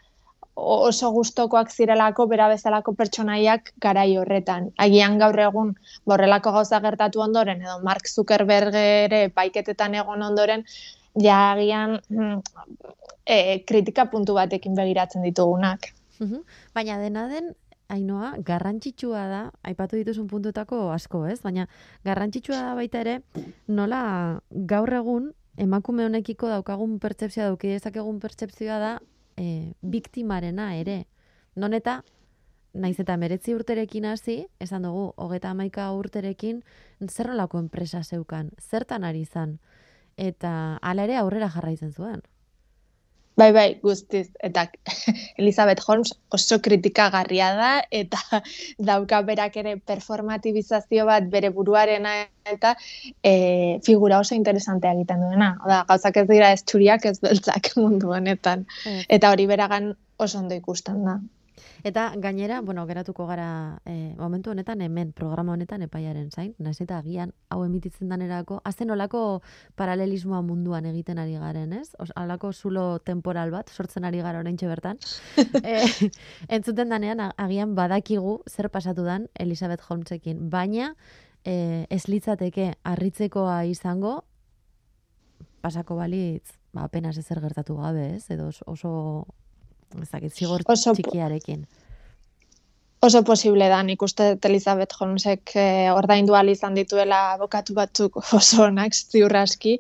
oso 0.58 1.12
gustokoak 1.12 1.70
zirelako 1.70 2.26
bera 2.28 2.48
bezalako 2.50 2.94
pertsonaiak 2.98 3.74
garai 3.80 4.18
horretan. 4.18 4.72
Agian 4.78 5.20
gaur 5.20 5.40
egun 5.40 5.76
borrelako 6.06 6.52
gauza 6.52 6.80
gertatu 6.80 7.22
ondoren 7.22 7.62
edo 7.62 7.78
Mark 7.84 8.08
Zuckerberg 8.08 8.74
ere 8.74 9.30
paiketetan 9.30 9.94
egon 9.96 10.24
ondoren 10.24 10.64
ja 11.22 11.38
agian 11.52 12.00
e, 13.26 13.64
kritika 13.68 14.08
puntu 14.12 14.38
batekin 14.38 14.76
begiratzen 14.76 15.24
ditugunak. 15.26 15.94
Baina 16.74 16.98
dena 16.98 17.28
den 17.30 17.54
Ainoa, 17.88 18.34
garrantzitsua 18.44 19.22
da, 19.32 19.42
aipatu 19.64 19.96
dituzun 19.96 20.26
puntutako 20.28 20.90
asko, 20.92 21.22
ez? 21.32 21.40
Baina 21.40 21.70
garrantzitsua 22.04 22.60
da 22.66 22.74
baita 22.76 23.00
ere, 23.00 23.22
nola 23.68 24.02
gaur 24.50 24.92
egun 24.98 25.30
emakume 25.58 26.04
honekiko 26.06 26.50
daukagun 26.52 26.98
pertsepzioa 27.00 27.48
dauki 27.48 27.78
egun 27.78 28.20
pertsepzioa 28.20 28.80
da 28.80 28.92
e, 29.38 29.72
biktimarena 29.82 30.74
ere. 30.76 31.06
Non 31.56 31.74
eta, 31.74 32.02
naiz 32.74 33.00
eta 33.00 33.16
meretzi 33.18 33.56
urterekin 33.56 34.06
hasi, 34.06 34.46
esan 34.60 34.84
dugu, 34.84 35.14
hogeta 35.16 35.52
amaika 35.56 35.88
urterekin, 35.96 36.62
zer 37.08 37.32
nolako 37.32 37.64
enpresa 37.64 38.04
zeukan, 38.04 38.52
zertan 38.60 39.08
ari 39.08 39.26
zan, 39.26 39.60
eta 40.18 40.52
ala 40.82 41.06
ere 41.08 41.16
aurrera 41.22 41.50
jarraitzen 41.54 41.94
zuen. 41.94 42.22
Bai, 43.38 43.52
bai, 43.54 43.68
guztiz. 43.84 44.32
Eta 44.42 44.64
Elizabeth 45.42 45.84
Holmes 45.86 46.16
oso 46.34 46.58
kritikagarria 46.66 47.52
da, 47.54 47.70
eta 47.94 48.18
dauka 48.90 49.22
berak 49.28 49.60
ere 49.62 49.76
performatibizazio 49.78 51.06
bat 51.06 51.30
bere 51.30 51.52
buruarena, 51.54 52.16
eta 52.50 52.74
e, 53.22 53.78
figura 53.86 54.18
oso 54.26 54.34
interesantea 54.34 54.96
egiten 54.98 55.22
duena. 55.22 55.52
Oda, 55.66 55.84
gauzak 55.92 56.18
ez 56.24 56.28
dira 56.32 56.52
ez 56.56 56.64
txuriak 56.66 57.06
ez 57.12 57.20
beltzak 57.22 57.72
mundu 57.84 58.16
honetan. 58.18 58.66
Eta 59.08 59.32
hori 59.36 59.46
beragan 59.54 59.94
oso 60.18 60.42
ondo 60.42 60.58
ikusten 60.58 61.04
da. 61.06 61.20
Eta 61.84 62.12
gainera, 62.18 62.62
bueno, 62.62 62.86
geratuko 62.88 63.26
gara 63.28 63.80
e, 63.86 64.14
momentu 64.18 64.52
honetan, 64.52 64.82
hemen, 64.82 65.12
programa 65.14 65.54
honetan 65.54 65.82
epaiaren 65.86 66.30
zain, 66.32 66.54
nahiz 66.60 66.80
eta 66.82 66.98
agian 67.00 67.34
hau 67.50 67.64
emititzen 67.66 68.10
danerako, 68.10 68.62
azten 68.66 68.92
olako 68.92 69.42
paralelismoa 69.76 70.42
munduan 70.46 70.86
egiten 70.90 71.20
ari 71.20 71.38
garen, 71.38 71.74
ez? 71.74 71.90
Os, 72.00 72.12
alako 72.16 72.54
zulo 72.54 73.00
temporal 73.00 73.52
bat, 73.52 73.70
sortzen 73.70 74.06
ari 74.06 74.22
gara 74.22 74.40
orain 74.40 74.58
bertan. 74.58 75.00
e, 75.64 75.82
entzuten 76.48 76.90
danean, 76.90 77.22
agian 77.38 77.76
badakigu 77.76 78.42
zer 78.50 78.70
pasatu 78.70 79.04
dan 79.04 79.28
Elizabeth 79.36 79.82
Holmesekin, 79.88 80.50
baina 80.50 80.96
e, 81.44 81.86
ez 81.90 82.08
litzateke 82.08 82.74
harritzekoa 82.84 83.64
izango, 83.66 84.22
pasako 85.62 85.98
balitz, 86.00 86.58
ba, 86.74 86.86
apenas 86.86 87.18
ezer 87.18 87.42
gertatu 87.42 87.78
gabe, 87.80 88.16
ez? 88.16 88.30
Edo 88.34 88.52
oso 88.66 88.94
ezakit, 90.02 90.34
zigor 90.34 90.64
oso, 90.68 90.94
txikiarekin. 90.98 91.66
Oso 93.08 93.22
posible 93.24 93.68
da, 93.70 93.82
nik 93.86 94.02
uste 94.02 94.32
Elizabeth 94.50 94.96
Holmesek 95.00 95.54
eh, 95.56 95.90
ordaindu 95.94 96.34
izan 96.50 96.74
dituela 96.74 97.34
abokatu 97.34 97.74
batzuk 97.74 98.18
oso 98.40 98.64
onak 98.64 98.94
ziurraski, 98.94 99.80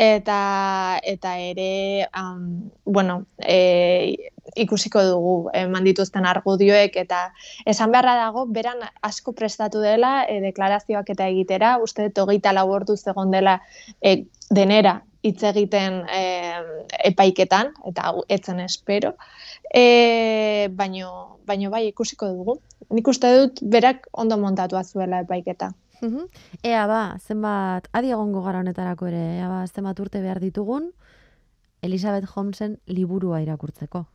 eta 0.00 0.98
eta 1.04 1.36
ere 1.38 2.08
um, 2.16 2.70
bueno, 2.84 3.26
e, 3.36 4.16
ikusiko 4.56 5.02
dugu 5.04 5.34
eman 5.52 5.84
dituzten 5.84 6.24
argudioek 6.24 6.96
eta 6.96 7.18
esan 7.66 7.92
beharra 7.92 8.14
dago 8.16 8.46
beran 8.46 8.80
asko 9.02 9.34
prestatu 9.36 9.82
dela 9.84 10.24
e, 10.24 10.40
deklarazioak 10.40 11.12
eta 11.12 11.28
egitera 11.28 11.76
uste 11.84 12.08
dut 12.08 12.22
hogeita 12.24 12.52
lau 12.56 12.80
zegon 12.96 13.30
dela 13.30 13.60
e, 14.00 14.24
denera 14.50 15.02
hitz 15.22 15.42
egiten 15.44 16.02
e, 16.08 16.22
epaiketan 17.10 17.74
eta 17.90 18.14
etzen 18.28 18.60
espero 18.64 19.14
e, 19.74 20.68
baino, 20.72 21.38
baino 21.46 21.70
bai 21.70 21.86
ikusiko 21.88 22.28
dugu. 22.34 22.58
Nik 22.90 23.08
uste 23.08 23.30
dut 23.36 23.60
berak 23.62 24.08
ondo 24.12 24.38
montatu 24.38 24.76
zuela 24.84 25.20
epaiketa. 25.20 25.72
Uhum. 26.02 26.26
Ea 26.64 26.86
ba, 26.86 27.18
zenbat, 27.20 27.88
adi 27.92 28.10
egongo 28.10 28.42
gara 28.42 28.60
honetarako 28.60 29.06
ere, 29.10 29.24
ea 29.38 29.48
ba, 29.48 29.66
zenbat 29.66 30.00
urte 30.00 30.20
behar 30.20 30.40
ditugun, 30.40 30.90
Elizabeth 31.82 32.24
Holmesen 32.34 32.78
liburua 32.86 33.42
irakurtzeko. 33.42 34.06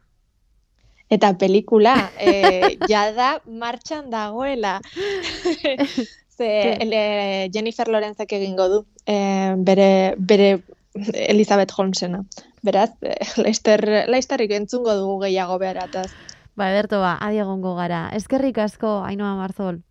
Eta 1.09 1.35
pelikula, 1.37 2.09
e, 2.17 2.31
jada 2.91 3.39
martxan 3.45 4.09
dagoela. 4.09 4.79
Ze, 6.35 6.47
ele, 6.81 7.49
Jennifer 7.53 7.87
Lorenzek 7.87 8.33
egingo 8.35 8.67
du, 8.67 8.81
e, 9.07 9.53
bere, 9.55 10.15
bere 10.17 10.49
Elizabeth 10.95 11.71
Holmesena. 11.77 12.23
Beraz, 12.63 12.91
Leister, 13.37 13.83
Leisterrik 14.07 14.51
entzungo 14.51 14.95
dugu 14.95 15.19
gehiago 15.25 15.59
beharataz. 15.59 16.09
Ba, 16.55 16.71
Berto, 16.71 17.01
ba, 17.03 17.17
adi 17.19 17.41
egongo 17.43 17.75
gara. 17.75 18.07
Eskerrik 18.15 18.57
asko, 18.63 19.01
Ainoa 19.03 19.35
Marzol. 19.35 19.81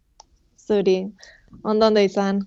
Zuri, 0.58 0.98
ondo 1.62 1.92
ondo 1.92 2.00
izan. 2.00 2.46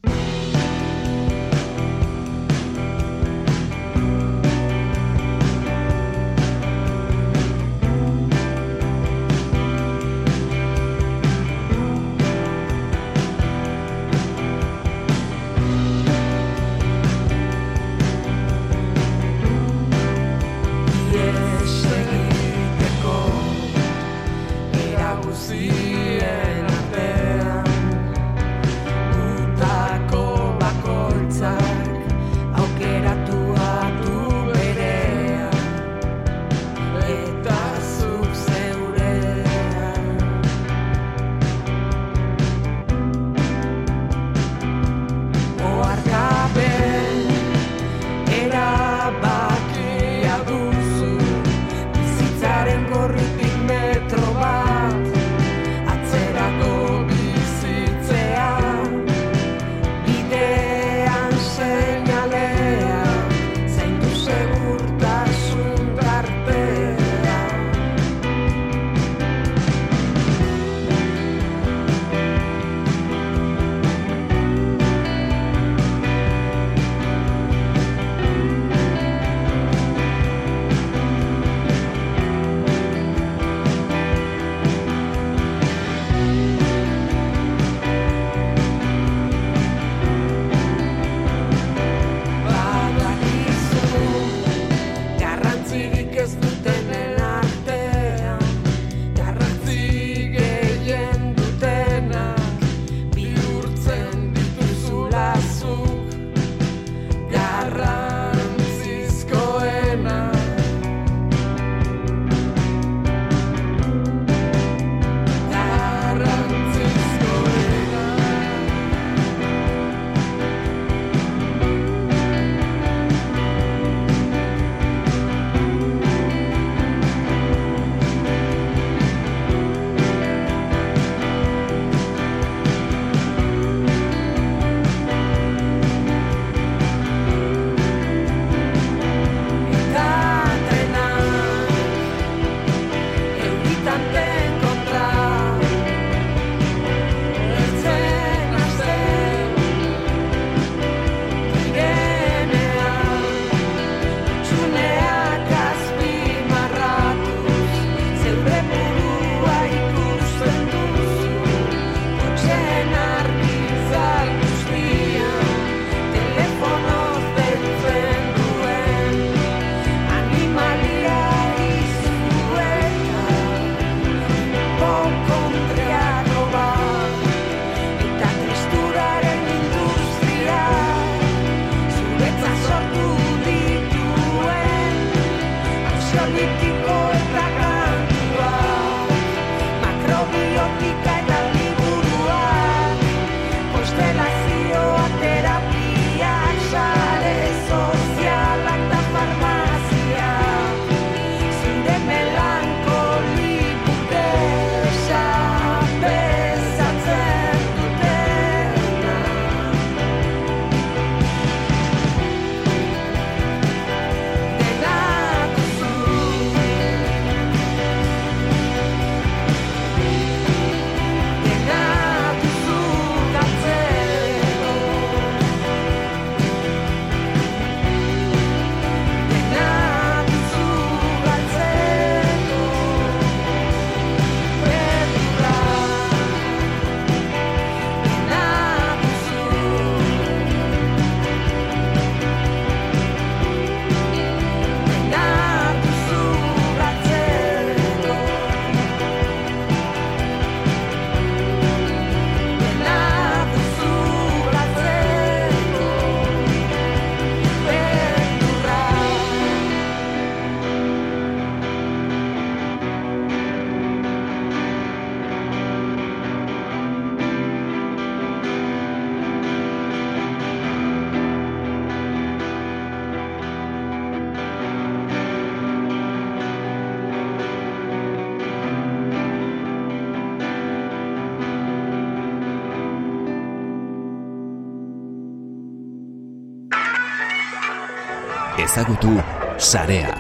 Ezagutu 288.78 289.10
Sarea. 289.58 290.14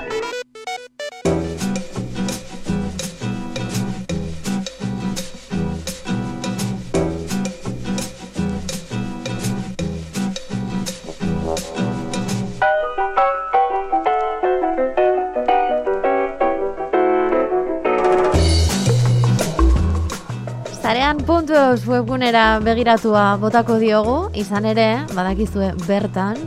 Puntuz 21.28 21.84
webgunera 21.88 22.60
begiratua 22.64 23.36
botako 23.42 23.76
diogu, 23.82 24.16
izan 24.34 24.66
ere, 24.70 25.04
badakizue 25.12 25.74
bertan, 25.84 26.40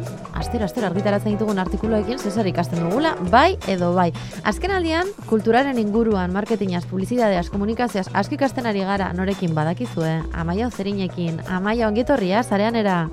astero, 0.51 0.67
astero 0.67 0.87
argitaratzen 0.89 1.37
ditugun 1.37 1.61
artikuluekin 1.63 2.19
zesar 2.19 2.47
ikasten 2.51 2.81
dugula, 2.83 3.13
bai 3.31 3.55
edo 3.71 3.93
bai. 3.95 4.09
Azken 4.43 4.73
aldian, 4.75 5.07
kulturaren 5.31 5.79
inguruan, 5.79 6.33
marketingaz, 6.35 6.83
publizidadeaz, 6.91 7.45
komunikazioaz, 7.55 8.09
asko 8.19 8.35
ikasten 8.35 8.67
ari 8.67 8.83
gara 8.83 9.13
norekin 9.15 9.55
badakizue, 9.55 10.17
amaia 10.35 10.67
ozerinekin, 10.67 11.39
amaia 11.47 11.87
ongetorria, 11.87 12.43
zarean 12.43 12.75
era. 12.75 13.05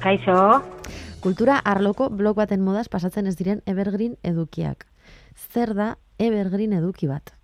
Kaixo, 0.00 0.62
Kultura 1.22 1.60
arloko 1.60 2.08
blog 2.08 2.40
baten 2.40 2.64
modaz 2.64 2.88
pasatzen 2.88 3.28
ez 3.28 3.36
diren 3.36 3.60
evergreen 3.66 4.16
edukiak. 4.24 4.88
Zer 5.52 5.76
da 5.76 5.92
evergreen 6.18 6.72
eduki 6.80 7.06
bat? 7.06 7.36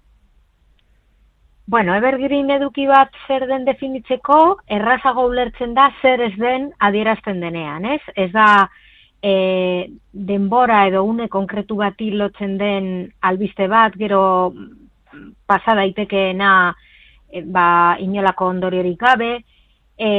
bueno, 1.69 1.93
evergreen 1.95 2.49
eduki 2.51 2.87
bat 2.89 3.13
zer 3.27 3.45
den 3.47 3.67
definitzeko, 3.69 4.39
errazago 4.73 5.27
ulertzen 5.29 5.75
da 5.77 5.91
zer 6.01 6.23
ez 6.25 6.33
den 6.41 6.71
adierazten 6.81 7.43
denean, 7.45 7.85
ez? 7.85 8.01
Ez 8.17 8.31
da 8.33 8.71
e, 9.23 9.91
denbora 10.13 10.87
edo 10.87 11.05
une 11.05 11.29
konkretu 11.29 11.77
bati 11.77 12.11
lotzen 12.11 12.57
den 12.59 13.13
albiste 13.21 13.69
bat, 13.69 13.95
gero 13.99 14.53
pasa 15.47 15.75
daitekeena 15.75 16.75
e, 17.31 17.43
ba, 17.43 17.97
inolako 18.01 18.47
ondoriorik 18.55 18.99
gabe, 19.01 19.33
e, 19.99 20.11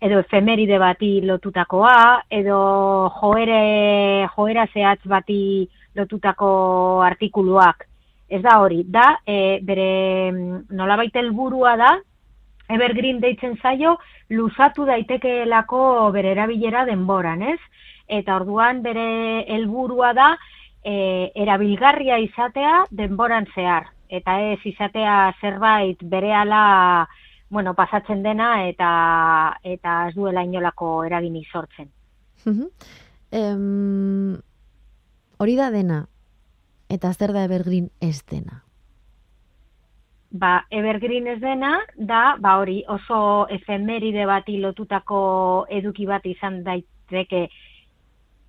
edo 0.00 0.20
efemeride 0.20 0.78
bati 0.78 1.20
lotutakoa, 1.24 2.24
edo 2.28 3.10
joere, 3.20 4.28
joera 4.36 4.66
zehatz 4.72 5.02
bati 5.08 5.68
lotutako 5.94 7.02
artikuluak, 7.06 7.86
ez 8.28 8.42
da 8.42 8.58
hori, 8.60 8.82
da, 8.84 9.14
e, 9.26 9.60
bere 9.62 10.32
nolabait 10.70 11.16
helburua 11.16 11.76
da, 11.80 11.94
evergreen 12.68 13.20
deitzen 13.20 13.56
zaio, 13.62 13.98
luzatu 14.32 14.86
daitekeelako 14.88 16.10
bere 16.12 16.32
erabilera 16.32 16.84
denboran, 16.88 17.42
ez? 17.42 17.58
Eta 18.08 18.36
orduan 18.36 18.82
bere 18.82 19.44
helburua 19.54 20.12
da, 20.12 20.30
e, 20.84 21.30
erabilgarria 21.34 22.18
izatea 22.18 22.84
denboran 22.90 23.46
zehar. 23.54 23.88
Eta 24.08 24.38
ez 24.52 24.60
izatea 24.64 25.34
zerbait 25.40 26.02
berehala 26.02 27.08
bueno, 27.54 27.74
pasatzen 27.74 28.22
dena 28.22 28.66
eta 28.68 28.90
eta 29.62 30.08
ez 30.08 30.14
duela 30.16 30.42
inolako 30.42 31.04
eragini 31.06 31.44
sortzen. 31.44 31.90
Em, 33.30 34.34
hori 35.38 35.56
da 35.56 35.70
dena, 35.70 36.04
eta 36.90 37.12
zer 37.14 37.32
da 37.32 37.44
evergreen 37.46 37.90
ez 38.00 38.24
dena? 38.30 38.62
Ba, 40.34 40.64
evergreen 40.70 41.28
ez 41.30 41.38
dena, 41.40 41.76
da, 41.94 42.36
ba 42.42 42.56
hori, 42.58 42.80
oso 42.90 43.46
efemeride 43.54 44.26
bati 44.26 44.58
lotutako 44.58 45.66
eduki 45.70 46.06
bat 46.10 46.26
izan 46.26 46.64
daiteke 46.66 47.46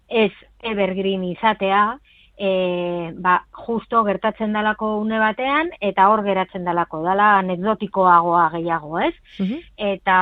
ez 0.09 0.31
evergreen 0.63 1.23
izatea, 1.23 1.99
e, 2.37 3.11
ba, 3.15 3.45
justo 3.51 4.03
gertatzen 4.03 4.53
dalako 4.53 4.97
une 4.99 5.19
batean, 5.19 5.71
eta 5.79 6.09
hor 6.11 6.23
geratzen 6.25 6.65
dalako, 6.67 7.01
dala 7.05 7.37
anekdotikoagoa 7.39 8.49
gehiago, 8.57 8.99
ez? 8.99 9.13
Mhm. 9.39 9.65
Eta 9.95 10.19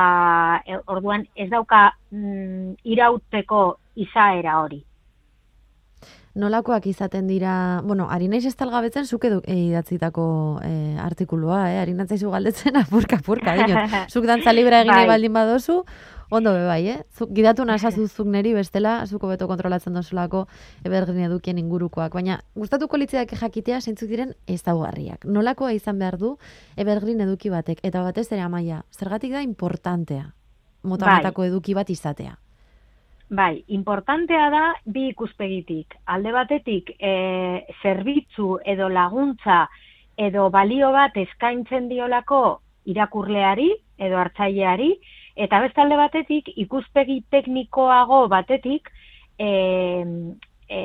e, 0.66 0.80
orduan 0.86 1.26
ez 1.34 1.50
dauka 1.50 1.86
mm, 2.10 2.74
irauteko 2.84 3.78
izaera 3.94 4.60
hori. 4.62 4.84
Nolakoak 6.34 6.88
izaten 6.90 7.28
dira, 7.30 7.80
bueno, 7.86 8.08
ari 8.10 8.26
naiz 8.26 8.42
ez 8.48 8.56
talgabetzen 8.58 9.06
zuk 9.06 9.22
edu 9.28 9.36
e, 9.46 9.54
idatzitako 9.68 10.24
e, 10.66 10.72
artikulua, 10.98 11.60
eh? 11.70 11.78
ari 11.78 11.94
galdetzen 11.94 12.76
apurka, 12.76 13.20
apurka, 13.22 13.54
dinot. 13.54 13.94
Zuk 14.12 14.26
dantza 14.26 14.52
libra 14.52 14.80
egin 14.82 14.90
Bai. 14.90 15.06
baldin 15.06 15.32
badozu, 15.32 15.84
ondo 16.30 16.52
be 16.52 16.66
bai, 16.66 16.88
eh? 16.88 16.98
Zuk 17.12 17.32
gidatu 17.34 17.64
nasazu 17.64 18.06
zuk 18.08 18.26
neri 18.26 18.54
bestela, 18.54 19.06
zuko 19.06 19.28
beto 19.28 19.48
kontrolatzen 19.48 19.94
dozulako 19.94 20.46
evergreen 20.84 21.26
edukien 21.30 21.58
ingurukoak. 21.58 22.12
Baina, 22.14 22.40
gustatuko 22.54 22.96
litzeak 22.96 23.36
jakitea 23.40 23.80
zeintzuk 23.80 24.08
diren 24.08 24.32
ezaugarriak. 24.46 25.24
Nolakoa 25.24 25.72
izan 25.72 25.98
behar 25.98 26.18
du 26.18 26.36
evergreen 26.76 27.20
eduki 27.20 27.50
batek, 27.50 27.80
eta 27.82 28.02
batez 28.02 28.30
ere 28.32 28.42
amaia, 28.42 28.84
zergatik 28.92 29.32
da 29.32 29.42
importantea 29.42 30.32
mota 30.84 31.06
Bai. 31.06 31.46
eduki 31.46 31.74
bat 31.74 31.90
izatea. 31.90 32.36
Bai, 33.30 33.64
importantea 33.68 34.50
da 34.50 34.64
bi 34.84 35.08
ikuspegitik. 35.08 35.96
Alde 36.04 36.32
batetik, 36.32 36.90
e, 37.00 37.64
zerbitzu 37.82 38.58
edo 38.64 38.88
laguntza 38.88 39.68
edo 40.16 40.50
balio 40.50 40.92
bat 40.92 41.16
eskaintzen 41.16 41.88
diolako 41.88 42.60
irakurleari 42.84 43.70
edo 43.98 44.18
hartzaileari, 44.20 44.92
eta 45.36 45.60
beste 45.60 45.82
alde 45.82 45.96
batetik, 45.98 46.50
ikuspegi 46.56 47.22
teknikoago 47.30 48.26
batetik, 48.28 48.90
e, 49.38 50.04
e, 50.68 50.80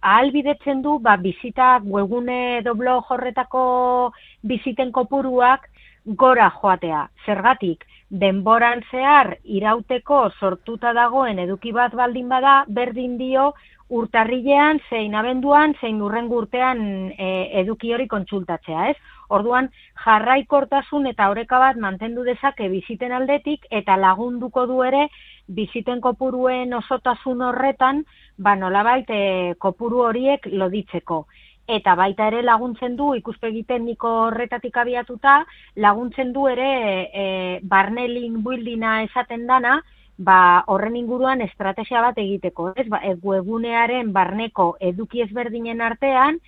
ahalbidetzen 0.00 0.82
du 0.82 0.98
ba, 0.98 1.16
bizita 1.16 1.78
webgune 1.84 2.58
edo 2.58 2.74
blog 2.74 3.10
horretako 3.10 4.12
biziten 4.42 4.92
kopuruak 4.92 5.68
gora 6.04 6.50
joatea. 6.60 7.08
Zergatik, 7.24 7.84
denboran 8.10 8.84
zehar 8.90 9.38
irauteko 9.44 10.28
sortuta 10.38 10.92
dagoen 10.92 11.38
eduki 11.38 11.72
bat 11.72 11.94
baldin 11.96 12.28
bada, 12.28 12.64
berdin 12.68 13.16
dio 13.18 13.52
urtarrilean, 13.94 14.80
zein 14.90 15.14
abenduan, 15.14 15.74
zein 15.80 16.00
urrengo 16.02 16.42
urtean 16.42 17.10
e, 17.18 17.30
eduki 17.60 17.92
hori 17.94 18.06
kontsultatzea, 18.08 18.88
ez? 18.92 18.96
Orduan, 19.28 19.70
jarraikortasun 20.04 21.06
eta 21.06 21.30
oreka 21.30 21.58
bat 21.58 21.76
mantendu 21.76 22.24
dezake 22.24 22.68
biziten 22.68 23.12
aldetik 23.12 23.66
eta 23.70 23.96
lagunduko 23.96 24.66
du 24.66 24.82
ere 24.82 25.08
biziten 25.46 26.00
kopuruen 26.00 26.74
osotasun 26.74 27.42
horretan, 27.42 28.04
ba 28.38 28.54
nolabait 28.56 29.08
e, 29.08 29.54
kopuru 29.58 30.04
horiek 30.08 30.46
loditzeko 30.52 31.24
eta 31.66 31.94
baita 31.96 32.26
ere 32.28 32.42
laguntzen 32.42 32.96
du 32.96 33.14
ikuspegi 33.16 33.62
tekniko 33.64 34.10
horretatik 34.26 34.76
abiatuta, 34.76 35.44
laguntzen 35.76 36.32
du 36.32 36.46
ere 36.48 36.70
e, 37.08 37.60
barne 37.62 38.06
link 38.08 38.42
buildinga 38.44 39.02
esaten 39.06 39.46
dana, 39.46 39.78
ba, 40.18 40.64
horren 40.68 40.96
inguruan 40.96 41.40
estrategia 41.40 42.02
bat 42.04 42.18
egiteko, 42.18 42.72
ez? 42.76 42.86
Ba, 42.88 43.00
e, 43.02 43.16
webunearen 43.22 44.12
barneko 44.12 44.74
eduki 44.80 45.24
ezberdinen 45.24 45.80
artean, 45.80 46.38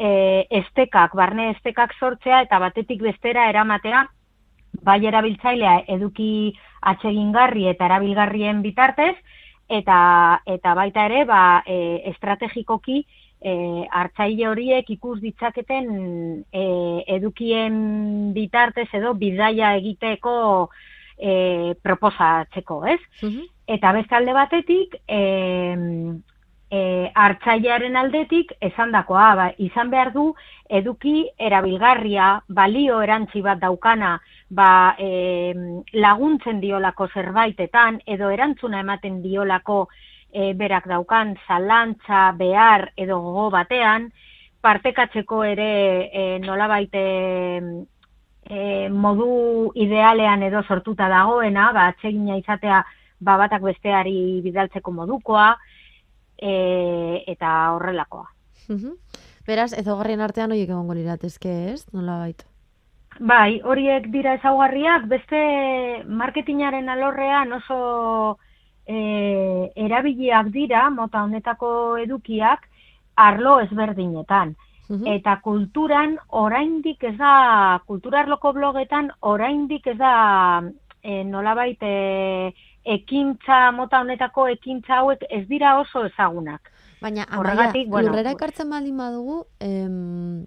e, 0.00 0.46
estekak, 0.62 1.14
barne 1.18 1.50
estekak 1.54 1.92
sortzea 1.98 2.40
eta 2.46 2.58
batetik 2.62 3.02
bestera 3.04 3.48
eramatea, 3.52 4.06
bai 4.86 5.00
erabiltzailea 5.04 5.82
eduki 5.92 6.54
atsegingarri 6.92 7.66
eta 7.68 7.90
erabilgarrien 7.90 8.62
bitartez, 8.64 9.14
eta, 9.68 9.98
eta 10.48 10.74
baita 10.74 11.04
ere, 11.10 11.24
ba, 11.28 11.62
e, 11.66 12.00
estrategikoki, 12.14 13.02
e, 13.40 13.52
hartzaile 13.90 14.48
horiek 14.48 14.88
ikus 14.96 15.18
ditzaketen 15.20 15.90
e, 16.52 16.64
edukien 17.18 18.32
bitartez 18.36 18.88
edo 18.96 19.14
bidaia 19.20 19.74
egiteko 19.78 20.34
e, 21.18 21.74
proposatzeko, 21.82 22.82
ez? 22.88 23.00
Mhm. 23.22 23.46
Eta 23.70 23.92
beste 23.94 24.16
alde 24.16 24.32
batetik, 24.34 24.96
e, 25.06 25.20
e, 26.70 27.10
hartzailearen 27.14 27.96
aldetik 27.98 28.52
esandakoa, 28.62 29.28
ba, 29.34 29.46
izan 29.58 29.90
behar 29.90 30.12
du 30.14 30.30
eduki 30.70 31.24
erabilgarria, 31.38 32.30
balio 32.48 33.00
erantzi 33.02 33.42
bat 33.42 33.58
daukana, 33.60 34.14
ba, 34.50 34.94
e, 34.98 35.52
laguntzen 35.98 36.60
diolako 36.62 37.08
zerbaitetan 37.14 38.00
edo 38.06 38.30
erantzuna 38.30 38.80
ematen 38.86 39.20
diolako 39.22 39.88
e, 40.32 40.52
berak 40.54 40.86
daukan 40.88 41.34
zalantza, 41.46 42.30
behar 42.38 42.92
edo 42.96 43.18
gogo 43.20 43.50
batean, 43.50 44.10
partekatzeko 44.62 45.42
ere 45.48 45.72
e, 46.12 46.24
nolabait 46.44 46.94
e, 46.94 47.04
modu 48.90 49.72
idealean 49.74 50.42
edo 50.42 50.62
sortuta 50.62 51.08
dagoena, 51.10 51.72
ba, 51.74 51.90
atsegina 51.90 52.38
izatea 52.38 52.84
ba, 53.20 53.36
batak 53.36 53.62
besteari 53.62 54.40
bidaltzeko 54.44 54.92
modukoa, 54.94 55.54
e, 56.40 57.24
eta 57.26 57.72
horrelakoa. 57.74 58.28
Mhm. 58.68 58.96
Beraz, 59.46 59.72
ezaugarrien 59.72 60.20
artean 60.20 60.52
horiek 60.52 60.68
egongo 60.68 60.94
liratezke, 60.94 61.72
ez? 61.72 61.86
Nolabait. 61.92 62.44
Bai, 63.18 63.60
horiek 63.64 64.06
dira 64.12 64.34
ezaugarriak, 64.38 65.06
beste 65.10 65.40
marketingaren 66.06 66.88
alorrean 66.88 67.52
oso 67.52 68.38
e, 68.86 69.72
erabiliak 69.76 70.52
dira, 70.54 70.88
mota 70.90 71.24
honetako 71.26 71.70
edukiak, 72.04 72.68
arlo 73.16 73.60
ezberdinetan. 73.60 74.56
Eta 75.06 75.36
kulturan 75.38 76.16
oraindik 76.34 77.04
ez 77.06 77.14
da, 77.18 77.78
kulturarloko 77.86 78.50
blogetan 78.56 79.12
oraindik 79.22 79.86
ez 79.86 79.96
da 80.00 80.14
e, 81.02 81.22
nolabait 81.22 81.78
e, 81.86 82.50
ekintza 82.84 83.70
mota 83.76 84.00
honetako 84.00 84.46
ekintza 84.48 85.00
hauek 85.00 85.24
ez 85.30 85.46
dira 85.48 85.78
oso 85.80 86.04
ezagunak. 86.06 86.70
Baina, 87.00 87.24
amaia, 87.28 87.72
bueno, 87.86 88.08
lurrera 88.08 88.32
ekartzen 88.36 88.68
baldin 88.70 88.96
badugu, 88.96 89.44
em, 89.60 90.46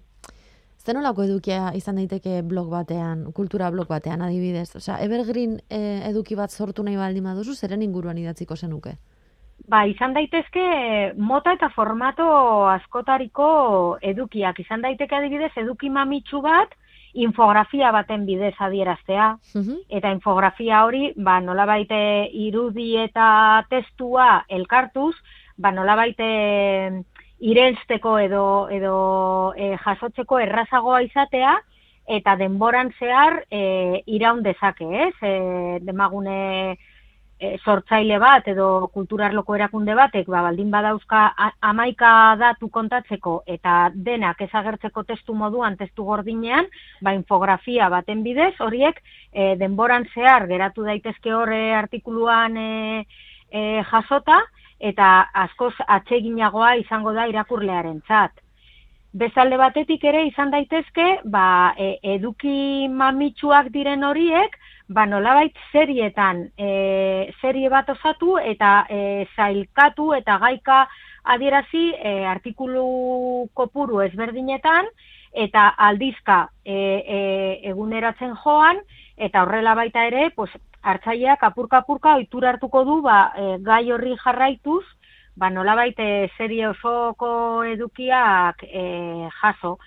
zer 0.78 0.94
nolako 0.94 1.24
edukia 1.24 1.72
izan 1.74 1.96
daiteke 1.98 2.42
blog 2.42 2.70
batean, 2.70 3.24
kultura 3.32 3.70
blog 3.74 3.88
batean 3.88 4.22
adibidez? 4.22 4.68
Osea, 4.76 5.00
evergreen 5.02 5.58
eh, 5.68 6.04
eduki 6.10 6.36
bat 6.38 6.50
sortu 6.50 6.84
nahi 6.84 6.96
baldin 6.96 7.24
baduzu, 7.24 7.54
zeren 7.54 7.82
inguruan 7.82 8.18
idatziko 8.18 8.56
zenuke? 8.56 8.96
Ba, 9.70 9.84
izan 9.88 10.12
daitezke 10.12 11.14
mota 11.16 11.54
eta 11.56 11.70
formato 11.72 12.26
askotariko 12.68 13.46
edukiak. 14.02 14.58
Izan 14.60 14.82
daiteke 14.84 15.16
adibidez 15.16 15.52
eduki 15.62 15.88
mamitsu 15.90 16.42
bat 16.44 16.74
infografia 17.14 17.90
baten 17.92 18.26
bidez 18.26 18.54
adieraztea. 18.58 19.38
Mhm. 19.54 19.80
Eta 19.88 20.10
infografia 20.10 20.84
hori, 20.84 21.12
ba, 21.16 21.40
nolabait 21.40 21.90
eh, 21.90 22.28
irudi 22.32 22.96
eta 22.98 23.64
testua 23.70 24.44
elkartuz, 24.48 25.14
ba, 25.56 25.70
nolabait 25.72 26.18
eh, 26.18 26.90
irelsteko 27.40 28.18
edo, 28.18 28.68
edo 28.70 29.54
eh, 29.56 29.76
jasotzeko 29.84 30.38
errazagoa 30.38 31.02
izatea, 31.02 31.58
eta 32.06 32.36
denboran 32.36 32.92
zehar 32.98 33.44
e, 33.50 34.02
iraun 34.06 34.42
dezake, 34.44 34.84
ez? 35.06 35.14
E, 35.24 35.78
demagune 35.80 36.76
e, 37.44 37.58
sortzaile 37.64 38.18
bat 38.22 38.46
edo 38.50 38.88
kulturarloko 38.94 39.56
erakunde 39.58 39.94
batek, 39.98 40.28
ba, 40.32 40.42
baldin 40.46 40.70
badauzka 40.72 41.24
a- 41.46 41.52
amaika 41.70 42.10
datu 42.40 42.70
kontatzeko 42.72 43.36
eta 43.56 43.90
denak 43.94 44.40
ezagertzeko 44.46 45.04
testu 45.10 45.34
moduan, 45.34 45.76
testu 45.76 46.06
gordinean, 46.08 46.68
ba, 47.02 47.14
infografia 47.18 47.88
baten 47.92 48.22
bidez, 48.26 48.54
horiek 48.60 49.00
e, 49.32 49.54
denboran 49.60 50.08
zehar 50.14 50.48
geratu 50.50 50.86
daitezke 50.88 51.34
horre 51.34 51.74
artikuluan 51.74 52.56
e, 52.56 52.70
e, 53.50 53.82
jasota, 53.90 54.40
eta 54.80 55.10
askoz 55.46 55.74
atseginagoa 55.86 56.74
izango 56.80 57.12
da 57.16 57.28
irakurlearen 57.30 58.00
txat. 58.08 58.40
Bezalde 59.14 59.56
batetik 59.56 60.02
ere 60.10 60.24
izan 60.26 60.50
daitezke, 60.50 61.20
ba, 61.30 61.74
e, 61.78 61.98
eduki 62.16 62.88
mamitsuak 62.90 63.70
diren 63.74 64.02
horiek, 64.02 64.56
ba, 64.88 65.06
nolabait 65.06 65.54
serietan 65.72 66.50
e, 66.58 67.32
serie 67.40 67.70
bat 67.72 67.88
osatu 67.88 68.36
eta 68.38 68.84
e, 68.90 69.26
zailkatu 69.36 70.12
eta 70.14 70.38
gaika 70.38 70.84
adierazi 71.24 71.92
e, 71.96 72.24
artikulu 72.28 73.48
kopuru 73.54 74.02
ezberdinetan 74.04 74.90
eta 75.32 75.70
aldizka 75.88 76.48
e, 76.64 76.74
e, 76.74 77.20
eguneratzen 77.70 78.36
joan 78.44 78.78
eta 79.16 79.42
horrela 79.42 79.74
baita 79.74 80.04
ere, 80.06 80.30
pues, 80.36 80.50
hartzaileak 80.82 81.42
apurka-apurka 81.48 82.16
ohitura 82.18 82.52
hartuko 82.52 82.84
du 82.84 83.00
ba, 83.02 83.32
e, 83.36 83.56
gai 83.64 83.90
horri 83.92 84.16
jarraituz, 84.20 84.84
ba, 85.36 85.50
nolabait 85.50 85.98
e, 85.98 86.28
serie 86.36 86.68
osoko 86.68 87.64
edukiak 87.64 88.66
e, 88.68 89.28
jaso. 89.40 89.78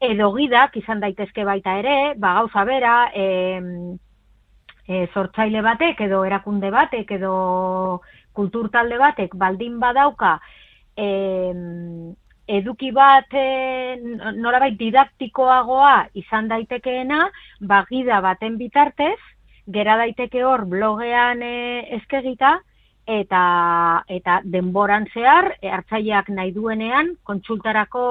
Edo 0.00 0.30
gidak 0.36 0.76
izan 0.78 1.00
daitezke 1.00 1.46
baita 1.48 1.78
ere, 1.80 2.14
ba, 2.18 2.34
gauza 2.38 2.64
bera, 2.68 2.98
e, 3.14 3.24
e, 4.88 5.06
sortzaile 5.12 5.62
batek 5.62 6.00
edo 6.08 6.24
erakunde 6.24 6.70
batek 6.74 7.12
edo 7.18 7.34
kultur 8.32 8.70
talde 8.70 8.98
batek 8.98 9.34
baldin 9.36 9.78
badauka 9.82 10.38
e, 10.96 11.06
eduki 12.48 12.90
bat 12.96 13.34
e, 13.36 13.96
nolabait 14.40 14.78
didaktikoagoa 14.80 16.08
izan 16.16 16.48
daitekeena, 16.48 17.26
ba, 17.60 17.82
gida 17.90 18.22
baten 18.24 18.56
bitartez, 18.58 19.18
gera 19.68 19.98
daiteke 20.00 20.42
hor 20.44 20.64
blogean 20.70 21.44
e, 21.44 21.84
eskegita, 21.98 22.56
eta, 23.08 23.42
eta 24.08 24.40
denboran 24.44 25.06
zehar, 25.12 25.52
e, 25.60 25.68
hartzaileak 25.68 26.32
nahi 26.32 26.54
duenean, 26.56 27.14
kontsultarako 27.28 28.04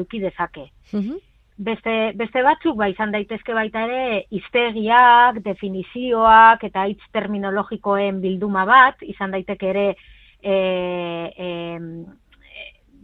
euki 0.00 0.24
dezake. 0.24 0.70
Mhm. 0.92 1.20
Beste, 1.56 2.12
beste 2.14 2.42
batzuk 2.44 2.76
ba 2.76 2.90
izan 2.92 3.14
daitezke 3.14 3.54
baita 3.56 3.86
ere 3.86 4.26
hiztegiak, 4.30 5.40
definizioak 5.44 6.64
eta 6.68 6.84
hitz 6.90 7.00
terminologikoen 7.16 8.20
bilduma 8.20 8.66
bat, 8.68 9.00
izan 9.00 9.32
daiteke 9.32 9.70
ere 9.70 9.86
e, 10.42 10.52
e, 10.52 11.48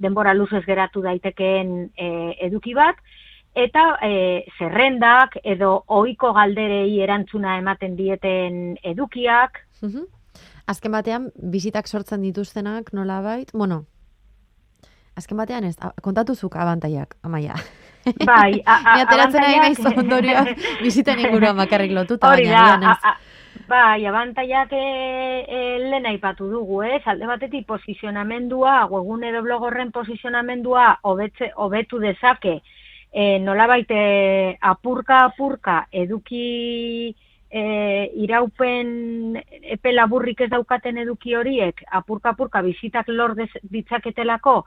denbora 0.05 0.35
luzez 0.37 0.65
geratu 0.67 1.01
daitekeen 1.01 1.73
e, 1.97 2.09
eduki 2.45 2.77
bat, 2.77 3.01
eta 3.57 3.97
e, 4.05 4.45
zerrendak 4.59 5.39
edo 5.45 5.73
ohiko 5.89 6.35
galderei 6.37 7.01
erantzuna 7.01 7.57
ematen 7.59 7.97
dieten 7.97 8.77
edukiak, 8.83 9.65
Mhm. 9.83 10.07
Azken 10.71 10.93
batean, 10.95 11.31
bizitak 11.35 11.89
sortzen 11.89 12.23
dituztenak 12.23 12.93
nolabait, 12.95 13.51
bueno, 13.53 13.85
azken 15.19 15.37
batean 15.37 15.65
ez, 15.65 15.77
kontatuzuk 16.03 16.57
abantaiak, 16.57 17.17
amaia. 17.23 17.57
bai, 18.31 18.63
a, 18.67 18.75
a, 18.77 18.95
Ni 18.97 19.05
ateratzen 19.05 19.45
ari 19.45 19.61
naiz 19.63 19.93
ondorioak 19.93 20.51
biziten 20.85 21.21
inguruan 21.23 21.57
bakarrik 21.57 21.95
lotuta, 21.95 22.33
Hori 22.33 22.49
baina 22.51 22.97
da, 23.03 23.15
bai, 23.69 24.05
abantaiak 24.07 24.73
e, 24.77 24.85
e, 25.47 25.61
lehen 25.87 26.07
aipatu 26.11 26.51
dugu, 26.51 26.83
ez? 26.85 27.03
Alde 27.07 27.29
batetik 27.31 27.67
posizionamendua, 27.67 28.87
webgune 28.91 29.31
edo 29.31 29.43
blog 29.47 29.69
horren 29.69 29.93
posizionamendua 29.95 30.89
hobetze 31.09 31.53
hobetu 31.57 32.01
dezake, 32.03 32.59
e, 33.13 33.39
nolabait 33.39 33.91
e, 33.91 34.57
apurka 34.61 35.25
apurka 35.29 35.87
eduki 35.93 37.15
e, 37.53 38.11
iraupen 38.25 39.37
epe 39.75 39.93
laburrik 39.93 40.41
ez 40.47 40.51
daukaten 40.51 40.99
eduki 41.03 41.35
horiek 41.37 41.83
apurka 41.99 42.33
apurka 42.33 42.63
bizitak 42.65 43.11
lor 43.13 43.35
ditzaketelako 43.37 44.63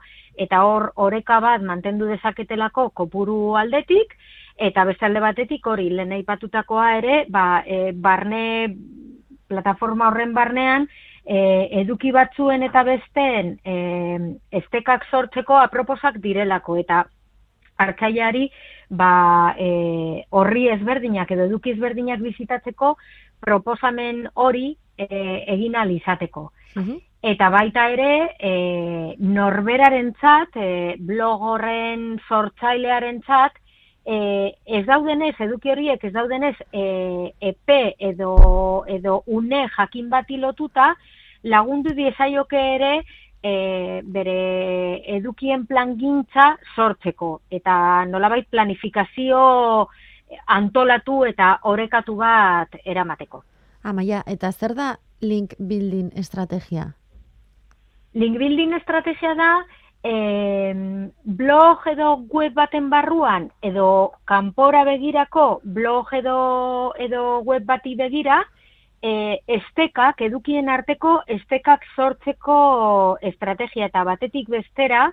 eta 0.46 0.62
hor 0.62 0.92
oreka 1.08 1.40
bat 1.42 1.64
mantendu 1.66 2.06
dezaketelako 2.12 2.90
kopuru 2.94 3.56
aldetik 3.58 4.14
eta 4.56 4.84
beste 4.88 5.06
alde 5.06 5.20
batetik 5.20 5.66
hori 5.66 5.90
lehen 5.90 6.14
aipatutakoa 6.16 6.86
ere 7.00 7.24
ba, 7.28 7.64
e, 7.66 7.90
barne 7.92 8.44
plataforma 9.48 10.08
horren 10.08 10.32
barnean 10.34 10.86
e, 11.26 11.38
eduki 11.82 12.14
batzuen 12.14 12.62
eta 12.62 12.86
besteen 12.86 13.56
e, 13.66 13.76
estekak 14.62 15.10
sortzeko 15.10 15.58
aproposak 15.58 16.22
direlako 16.22 16.78
eta 16.84 17.04
hartzaileari 17.82 18.46
ba, 18.88 19.54
e, 19.58 20.24
horri 20.30 20.68
ezberdinak 20.68 21.30
edo 21.30 21.46
eduki 21.50 21.72
ezberdinak 21.74 22.20
bizitatzeko 22.22 22.96
proposamen 23.40 24.26
hori 24.34 24.76
e, 24.96 25.06
egin 25.54 25.74
izateko. 25.90 26.52
Mhm. 26.76 26.96
Eta 27.22 27.48
baita 27.50 27.88
ere, 27.90 28.36
e, 28.38 29.16
norberarentzat, 29.18 30.56
e, 30.56 30.94
blog 30.98 31.42
horren 31.42 32.20
sortzailearentzat, 32.28 33.52
e, 34.04 34.54
ez 34.66 34.84
daudenez, 34.86 35.34
eduki 35.40 35.70
horiek 35.70 36.04
ez 36.04 36.12
daudenez, 36.12 36.54
e, 36.72 37.32
epe 37.40 37.96
edo, 37.98 38.84
edo 38.86 39.22
une 39.26 39.66
jakin 39.76 40.08
bati 40.10 40.36
lotuta, 40.36 40.94
lagundu 41.42 41.94
diezaioke 41.94 42.60
ere 42.76 42.92
e, 43.46 44.02
bere 44.02 44.38
edukien 45.16 45.66
plangintza 45.66 46.52
sortzeko. 46.74 47.30
Eta 47.50 48.04
nolabait 48.10 48.48
planifikazio 48.50 49.40
antolatu 50.50 51.22
eta 51.28 51.56
orekatu 51.70 52.16
bat 52.18 52.78
eramateko. 52.84 53.42
Amaia, 53.86 54.22
eta 54.26 54.50
zer 54.52 54.74
da 54.74 54.96
link 55.22 55.54
building 55.58 56.10
estrategia? 56.18 56.90
Link 58.16 58.38
building 58.40 58.74
estrategia 58.74 59.34
da 59.38 59.50
eh, 60.02 60.74
blog 61.24 61.86
edo 61.92 62.16
web 62.32 62.54
baten 62.54 62.90
barruan 62.90 63.50
edo 63.62 64.12
kanpora 64.24 64.84
begirako 64.84 65.60
blog 65.62 66.12
edo, 66.14 66.92
edo 66.98 67.40
web 67.46 67.64
bati 67.66 67.94
begira 67.94 68.42
eh, 69.02 69.38
estekak, 69.46 70.20
edukien 70.22 70.68
arteko 70.68 71.20
estekak 71.26 71.84
sortzeko 71.94 73.18
estrategia 73.20 73.86
eta 73.90 74.04
batetik 74.04 74.48
bestera 74.48 75.10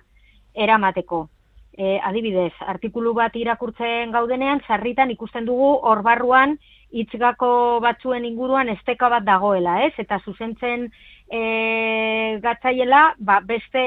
eramateko. 0.54 1.28
E, 1.74 1.98
adibidez, 2.06 2.52
artikulu 2.70 3.14
bat 3.18 3.34
irakurtzen 3.34 4.12
gaudenean, 4.14 4.60
sarritan 4.68 5.10
ikusten 5.10 5.46
dugu 5.48 5.72
hor 5.82 6.04
barruan 6.06 6.54
hitzgako 6.94 7.80
batzuen 7.82 8.24
inguruan 8.28 8.70
esteka 8.70 9.08
bat 9.10 9.24
dagoela, 9.26 9.80
ez? 9.82 9.90
Eta 9.98 10.20
zuzentzen 10.22 10.86
e, 11.26 12.38
gatzaiela 12.44 13.02
ba, 13.18 13.40
beste 13.42 13.82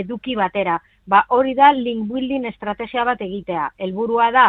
eduki 0.00 0.38
batera. 0.40 0.78
Ba, 1.08 1.26
hori 1.28 1.52
da 1.56 1.70
link 1.76 2.08
building 2.08 2.48
estrategia 2.48 3.04
bat 3.04 3.20
egitea. 3.24 3.68
Helburua 3.84 4.30
da, 4.32 4.48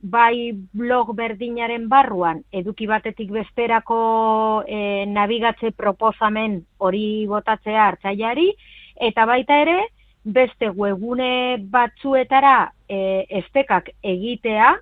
bai 0.00 0.52
blog 0.72 1.12
berdinaren 1.16 1.88
barruan, 1.88 2.42
eduki 2.52 2.86
batetik 2.88 3.30
besterako 3.30 4.64
e, 4.66 5.04
nabigatze 5.06 5.72
proposamen 5.76 6.60
hori 6.78 7.26
botatzea 7.28 7.86
hartzaileari, 7.86 8.48
eta 8.96 9.26
baita 9.28 9.60
ere, 9.60 9.78
beste 10.24 10.70
webune 10.70 11.58
batzuetara 11.72 12.72
e, 12.88 13.26
estekak 13.42 13.90
egitea, 14.02 14.72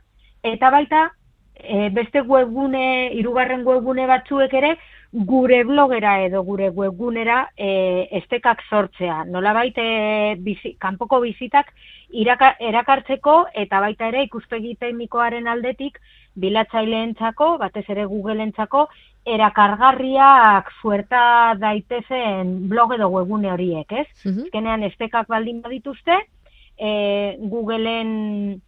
eta 0.43 0.71
baita 0.71 1.09
e, 1.55 1.89
beste 1.91 2.23
webgune, 2.23 3.11
irugarren 3.19 3.67
webgune 3.67 4.07
batzuek 4.07 4.55
ere, 4.55 4.77
gure 5.13 5.65
blogera 5.65 6.21
edo 6.23 6.43
gure 6.45 6.69
webgunera 6.69 7.49
e, 7.57 8.09
estekak 8.21 8.63
sortzea. 8.69 9.25
Nola 9.25 9.55
baita 9.57 9.83
bizi, 10.45 10.75
kanpoko 10.79 11.21
bizitak 11.21 11.73
iraka, 12.11 12.55
erakartzeko 12.61 13.47
eta 13.55 13.81
baita 13.81 14.09
ere 14.09 14.23
ikuspegi 14.27 14.77
teknikoaren 14.77 15.49
aldetik 15.49 15.99
bilatzaileentzako, 16.39 17.57
batez 17.59 17.85
ere 17.89 18.05
Googleentzako 18.07 18.87
erakargarriak 19.29 20.71
suerta 20.81 21.55
daitezen 21.59 22.69
blog 22.69 22.93
edo 22.95 23.09
webgune 23.09 23.51
horiek, 23.53 23.91
ez? 23.93 24.07
Mm 24.25 24.47
-hmm. 24.53 24.87
estekak 24.93 25.27
baldin 25.29 25.63
badituzte, 25.63 26.19
e, 26.79 27.37
Googleen 27.41 28.61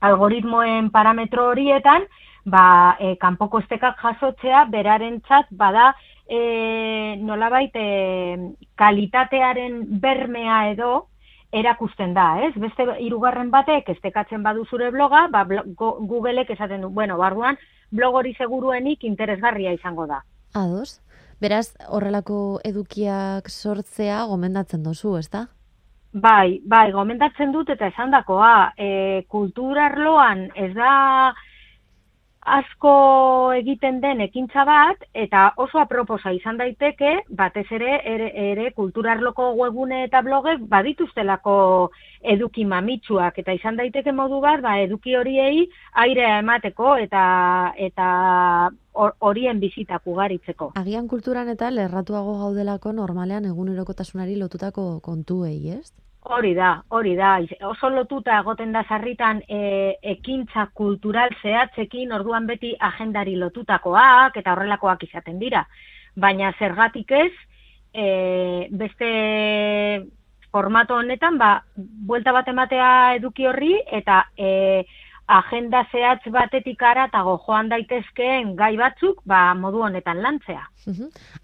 algoritmoen 0.00 0.90
parametro 0.90 1.50
horietan, 1.50 2.02
ba, 2.44 2.96
e, 3.00 3.16
kanpoko 3.20 3.60
estekak 3.60 4.00
jasotzea, 4.00 4.64
beraren 4.72 5.20
txat, 5.26 5.50
bada, 5.50 5.94
e, 6.28 7.16
nolabait, 7.20 7.74
e, 7.74 8.54
kalitatearen 8.76 9.82
bermea 10.00 10.70
edo, 10.72 11.06
erakusten 11.52 12.14
da, 12.14 12.38
ez? 12.46 12.54
Beste 12.62 12.86
hirugarren 13.02 13.50
batek 13.50 13.88
estekatzen 13.96 14.42
badu 14.42 14.64
zure 14.70 14.90
bloga, 14.94 15.26
ba, 15.32 15.44
Googleek 15.76 16.50
esaten 16.54 16.86
du, 16.86 16.90
bueno, 16.94 17.18
barruan, 17.18 17.58
blog 17.90 18.20
hori 18.22 18.34
seguruenik 18.38 19.04
interesgarria 19.04 19.72
izango 19.74 20.06
da. 20.06 20.22
Ados. 20.54 21.00
Beraz, 21.40 21.72
horrelako 21.88 22.60
edukiak 22.68 23.48
sortzea 23.48 24.24
gomendatzen 24.28 24.82
dozu, 24.84 25.16
ez 25.16 25.30
da? 25.32 25.46
Bai, 26.12 26.60
bai, 26.66 26.90
gomendatzen 26.92 27.52
dut 27.54 27.70
eta 27.70 27.88
esan 27.88 28.10
dakoa, 28.12 28.72
e, 28.76 29.24
kulturarloan 29.30 30.48
ez 30.58 30.72
da 30.74 31.32
asko 32.40 33.52
egiten 33.52 34.00
den 34.00 34.20
ekintza 34.24 34.64
bat, 34.64 35.02
eta 35.12 35.50
oso 35.60 35.78
aproposa 35.78 36.32
izan 36.32 36.56
daiteke, 36.56 37.12
batez 37.36 37.66
ere, 37.70 38.00
ere, 38.04 38.30
ere 38.52 38.70
kulturarloko 38.72 39.50
webune 39.58 40.04
eta 40.06 40.22
blogek 40.24 40.64
badituztelako 40.68 41.90
eduki 42.32 42.64
mamitsuak, 42.64 43.38
eta 43.38 43.52
izan 43.52 43.76
daiteke 43.76 44.12
modu 44.12 44.40
bat, 44.40 44.62
ba, 44.64 44.78
eduki 44.80 45.16
horiei 45.16 45.66
airea 45.92 46.38
emateko 46.40 46.96
eta 46.96 47.22
eta 47.76 48.10
horien 48.94 49.60
bizitak 49.60 50.06
ugaritzeko. 50.06 50.72
Agian 50.80 51.08
kulturan 51.08 51.48
eta 51.48 51.70
lerratuago 51.70 52.38
gaudelako 52.40 52.92
normalean 52.92 53.44
egunerokotasunari 53.52 54.36
lotutako 54.36 55.00
kontuei, 55.04 55.76
ez? 55.76 55.92
Hori 56.22 56.52
da, 56.54 56.82
hori 56.88 57.14
da. 57.16 57.38
Oso 57.64 57.88
lotuta 57.88 58.36
egoten 58.42 58.72
da 58.72 58.82
sarritan 58.84 59.40
e, 59.48 59.96
ekintza 60.12 60.66
kultural 60.76 61.32
zehatzekin 61.40 62.12
orduan 62.12 62.46
beti 62.46 62.74
agendari 62.78 63.36
lotutakoak 63.40 64.36
eta 64.36 64.52
horrelakoak 64.52 65.06
izaten 65.08 65.38
dira. 65.40 65.64
Baina 66.14 66.52
zergatik 66.58 67.10
ez, 67.10 67.32
e, 67.94 68.68
beste 68.70 69.10
formato 70.52 70.98
honetan, 71.00 71.38
ba, 71.38 71.62
buelta 71.76 72.32
bat 72.36 72.48
ematea 72.52 72.90
eduki 73.16 73.46
horri 73.46 73.72
eta 73.90 74.24
e, 74.36 74.84
agenda 75.30 75.84
zehatz 75.92 76.26
batetik 76.32 76.82
ara 76.82 77.06
eta 77.08 77.22
joan 77.22 77.68
daitezkeen 77.70 78.54
gai 78.58 78.74
batzuk 78.76 79.22
ba, 79.24 79.54
modu 79.54 79.84
honetan 79.86 80.22
lantzea. 80.22 80.66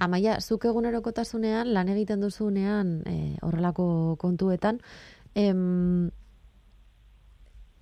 Amaia, 0.02 0.40
zuk 0.40 0.66
egunerokotasunean, 0.66 1.72
lan 1.74 1.88
egiten 1.94 2.20
duzunean 2.20 3.00
e, 3.06 3.16
horrelako 3.46 4.16
kontuetan, 4.18 4.80
em, 5.34 6.10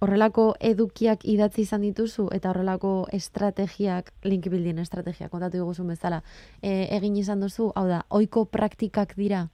horrelako 0.04 0.50
edukiak 0.60 1.24
idatzi 1.24 1.62
izan 1.64 1.86
dituzu 1.86 2.28
eta 2.36 2.50
horrelako 2.52 3.06
estrategiak, 3.12 4.12
link 4.28 4.50
building 4.52 4.82
estrategiak, 4.84 5.30
kontatu 5.32 5.62
duguzun 5.62 5.88
bezala, 5.94 6.20
e, 6.60 6.90
egin 6.98 7.16
izan 7.16 7.40
duzu, 7.40 7.70
hau 7.74 7.86
da, 7.88 8.02
oiko 8.10 8.44
praktikak 8.44 9.16
dira? 9.16 9.46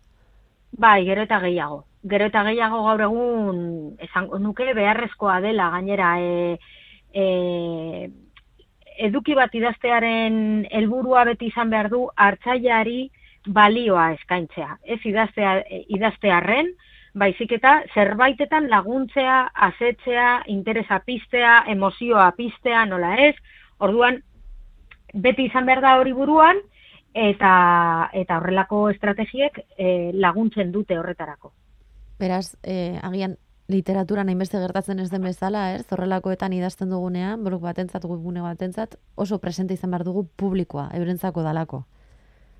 Bai, 0.71 1.05
gero 1.07 1.23
eta 1.27 1.39
gehiago 1.43 1.85
gero 2.09 2.27
eta 2.31 2.43
gehiago 2.49 2.83
gaur 2.87 3.03
egun 3.05 3.63
esan 4.01 4.29
nuke 4.41 4.73
beharrezkoa 4.75 5.41
dela 5.45 5.69
gainera 5.75 6.15
e, 6.21 6.59
e, 7.13 8.11
eduki 9.09 9.35
bat 9.35 9.55
idaztearen 9.55 10.67
helburua 10.71 11.25
beti 11.29 11.51
izan 11.53 11.71
behar 11.71 11.91
du 11.93 12.07
hartzaileari 12.17 13.11
balioa 13.47 14.13
eskaintzea. 14.13 14.77
Ez 14.85 15.01
idaztea, 15.05 15.55
idaztearren, 15.89 16.73
baizik 17.17 17.53
eta 17.57 17.81
zerbaitetan 17.95 18.69
laguntzea, 18.71 19.39
asetzea, 19.69 20.43
interesa 20.53 21.01
piztea, 21.07 21.65
emozioa 21.73 22.31
piztea, 22.37 22.85
nola 22.85 23.15
ez. 23.29 23.35
Orduan, 23.81 24.21
beti 25.15 25.49
izan 25.49 25.67
behar 25.67 25.81
da 25.85 25.97
hori 26.01 26.13
buruan, 26.13 26.61
eta, 27.15 27.55
eta 28.13 28.39
horrelako 28.39 28.85
estrategiek 28.93 29.59
e, 29.77 30.13
laguntzen 30.13 30.71
dute 30.73 30.99
horretarako. 30.99 31.53
Beraz, 32.21 32.57
eh, 32.63 32.99
agian 33.03 33.39
literatura 33.71 34.25
hainbeste 34.27 34.59
gertatzen 34.61 34.99
ez 35.01 35.09
den 35.11 35.23
bezala, 35.25 35.71
ez? 35.77 35.87
Zorrelakoetan 35.89 36.53
idazten 36.53 36.91
dugunean, 36.91 37.45
blog 37.47 37.63
batentzat, 37.63 38.05
webgune 38.05 38.43
batentzat, 38.45 38.99
oso 39.15 39.39
presente 39.39 39.79
izan 39.79 39.95
behar 39.95 40.05
dugu 40.05 40.27
publikoa, 40.37 40.91
eurentzako 40.99 41.47
dalako. 41.47 41.85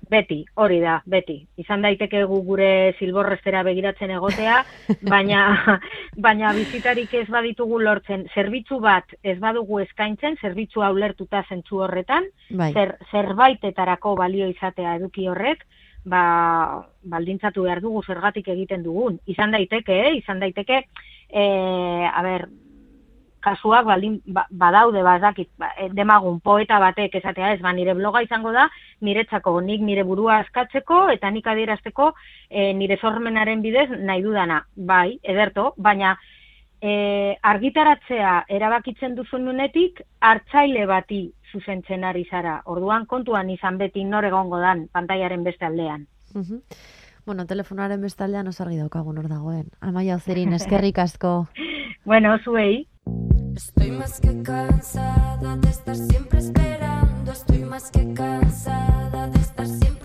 Beti, 0.09 0.39
hori 0.57 0.79
da, 0.81 0.95
beti. 1.05 1.35
Izan 1.61 1.83
daiteke 1.85 2.23
gu 2.25 2.39
gure 2.47 2.69
silborrestera 2.97 3.61
begiratzen 3.67 4.15
egotea, 4.15 4.63
baina 5.13 5.43
baina 6.17 6.53
bizitarik 6.57 7.13
ez 7.19 7.27
baditugu 7.29 7.79
lortzen. 7.85 8.25
Zerbitzu 8.33 8.79
bat 8.81 9.13
ez 9.21 9.37
badugu 9.43 9.79
eskaintzen, 9.83 10.39
zerbitzu 10.41 10.81
hau 10.81 10.95
lertuta 10.97 11.43
zentzu 11.47 11.83
horretan, 11.85 12.31
bai. 12.49 12.71
zer, 12.73 12.95
zerbaitetarako 13.11 14.15
balio 14.23 14.49
izatea 14.49 14.97
eduki 14.97 15.29
horrek, 15.29 15.67
ba, 16.05 16.85
baldintzatu 17.03 17.63
behar 17.67 17.81
dugu 17.81 18.03
zergatik 18.07 18.47
egiten 18.53 18.83
dugun. 18.83 19.19
Izan 19.27 19.51
daiteke, 19.51 19.99
eh? 20.07 20.15
izan 20.17 20.39
daiteke, 20.39 20.83
e, 21.29 21.45
a 22.07 22.23
ber, 22.25 22.47
kasuak 23.41 23.85
baldin, 23.85 24.19
ba, 24.25 24.45
badaude, 24.51 25.01
bazakit, 25.03 25.49
ba, 25.57 25.71
eh, 25.77 25.89
demagun 25.97 26.39
poeta 26.39 26.79
batek 26.79 27.15
esatea 27.21 27.53
ez, 27.55 27.61
ba, 27.61 27.73
nire 27.73 27.95
bloga 27.97 28.21
izango 28.21 28.51
da, 28.53 28.67
niretzako 29.01 29.59
nik 29.65 29.81
nire 29.81 30.03
burua 30.05 30.41
askatzeko, 30.43 31.07
eta 31.15 31.31
nik 31.31 31.47
adierazteko 31.47 32.11
e, 32.49 32.71
nire 32.77 32.97
sormenaren 33.01 33.61
bidez 33.65 33.89
nahi 33.97 34.21
dudana. 34.21 34.61
Bai, 34.75 35.17
ederto, 35.23 35.73
baina 35.77 36.15
e, 36.81 37.37
argitaratzea 37.41 38.45
erabakitzen 38.49 39.15
duzun 39.15 39.45
nunetik, 39.45 40.01
hartzaile 40.19 40.85
bati 40.89 41.21
zuzentzen 41.51 42.03
ari 42.03 42.25
zara. 42.29 42.61
Orduan 42.65 43.05
kontuan 43.05 43.49
izan 43.53 43.77
beti 43.77 44.03
nor 44.03 44.25
egongo 44.25 44.59
dan 44.59 44.87
pantaiaren 44.91 45.43
beste 45.43 45.65
aldean. 45.65 46.07
Bueno, 47.25 47.45
telefonaren 47.45 48.01
beste 48.01 48.23
aldean 48.23 48.47
osargi 48.47 48.79
daukagun 48.79 49.19
hor 49.21 49.29
dagoen. 49.29 49.67
Amaia 49.79 50.15
Ozerin, 50.15 50.53
eskerrik 50.59 50.97
asko. 50.99 51.47
bueno, 52.05 52.37
zuei. 52.43 52.87
Estoy 53.55 53.91
más 53.91 54.19
que 54.21 54.43
cansada 54.43 55.57
de 55.57 55.69
estar 55.69 55.95
siempre 55.95 56.39
esperando, 56.39 57.31
estoy 57.31 57.59
más 57.65 57.91
que 57.91 58.13
cansada 58.13 59.27
de 59.27 59.39
estar 59.39 59.67
siempre 59.67 60.00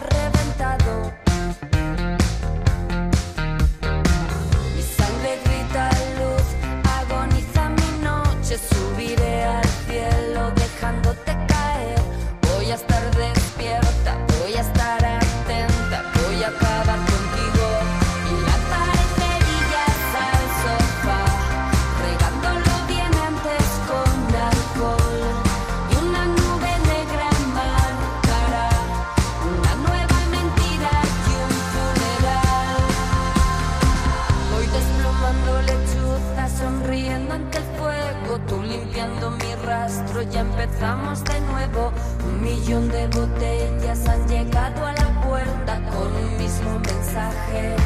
millón 42.56 42.88
de 42.88 43.06
botellas 43.08 44.08
han 44.08 44.28
llegado 44.28 44.86
a 44.86 44.92
la 44.92 45.20
puerta 45.22 45.80
con 45.90 46.12
un 46.12 46.38
mismo 46.38 46.78
mensaje. 46.78 47.85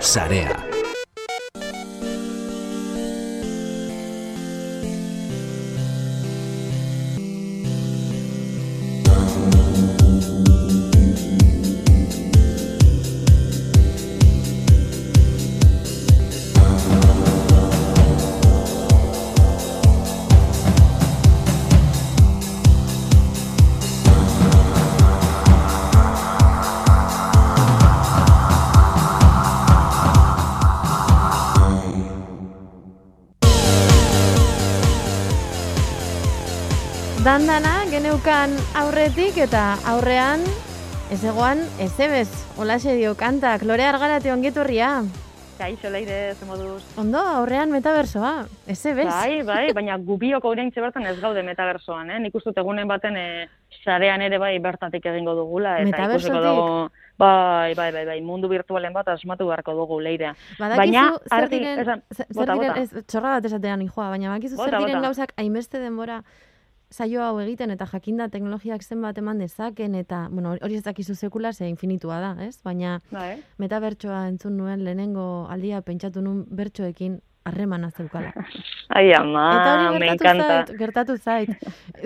Sarea. 0.00 0.69
Dandana 37.40 37.86
geneukan 37.88 38.52
aurretik 38.76 39.38
eta 39.40 39.78
aurrean 39.88 40.42
ez 41.08 41.22
egoan 41.24 41.62
ez 41.80 41.94
ebez. 41.96 42.28
Olaxe 42.60 42.92
dio 42.98 43.14
kantak, 43.16 43.62
lore 43.64 43.86
argarate 43.88 44.28
ongetorria. 44.28 44.90
Kaixo 45.56 45.88
leire, 45.88 46.34
ze 46.34 46.44
moduz. 46.44 46.82
Ondo, 47.00 47.16
aurrean 47.38 47.72
metabersoa, 47.72 48.44
ez 48.68 48.76
ebez. 48.92 49.06
Bai, 49.08 49.40
bai, 49.48 49.62
baina 49.72 49.96
gubioko 49.96 50.52
oraintxe 50.52 50.84
bertan 50.84 51.08
ez 51.08 51.14
gaude 51.22 51.40
metabersoan, 51.46 52.10
eh? 52.12 52.18
Nik 52.20 52.36
uste 52.36 52.52
egunen 52.60 52.84
baten 52.92 53.16
e, 53.16 53.24
sarean 53.86 54.20
ere 54.20 54.36
bai 54.36 54.58
bertatik 54.60 55.08
egingo 55.08 55.32
dugula. 55.38 55.78
Eta 55.80 56.10
ikusiko 56.10 56.42
dugu, 56.44 56.68
bai, 57.24 57.72
bai, 57.72 57.88
bai, 57.96 58.04
bai, 58.10 58.18
mundu 58.20 58.52
virtualen 58.52 58.92
bat 58.92 59.08
asmatu 59.16 59.48
beharko 59.48 59.78
dugu 59.80 60.02
leire. 60.04 60.34
Badakizu 60.60 60.84
Baina, 60.84 61.08
zer 61.24 61.38
argi, 61.40 61.56
diren, 61.64 61.82
esan, 61.86 62.04
zer 62.12 62.26
zer 62.26 62.36
bota, 62.36 62.52
diren, 62.60 62.76
bota. 62.76 62.84
ez, 63.00 63.08
txorra 63.08 63.34
bat 63.38 63.50
esatean 63.54 63.88
joa, 63.88 64.12
baina 64.12 64.36
bakizu 64.36 64.60
zer 64.60 64.64
Bota, 64.66 64.84
diren 64.84 64.98
bota. 65.00 65.06
gauzak 65.08 65.34
hainbeste 65.40 65.80
denbora 65.80 66.20
saio 66.90 67.22
hau 67.22 67.38
egiten 67.40 67.70
eta 67.70 67.86
jakinda 67.86 68.28
teknologiak 68.28 68.82
zenbat 68.82 69.18
eman 69.22 69.38
dezaken 69.38 69.94
eta, 69.94 70.24
bueno, 70.30 70.56
hori 70.60 70.76
ez 70.76 70.84
dakizu 70.84 71.14
sekula 71.14 71.52
ze 71.52 71.68
infinitua 71.68 72.20
da, 72.20 72.34
ez? 72.42 72.56
Baina 72.64 73.00
Bai, 73.10 73.42
metabertsoa 73.58 74.26
entzun 74.28 74.56
nuen 74.58 74.84
lehenengo 74.84 75.46
aldia 75.48 75.82
pentsatu 75.86 76.20
nuen 76.20 76.44
bertsoekin 76.50 77.20
harremana 77.50 77.90
zeukala. 77.90 78.32
ai 78.96 79.12
ama, 79.14 79.92
me 79.98 80.12
encanta. 80.14 80.46
zait, 80.46 80.76
gertatu 80.78 81.16
zait. 81.18 81.50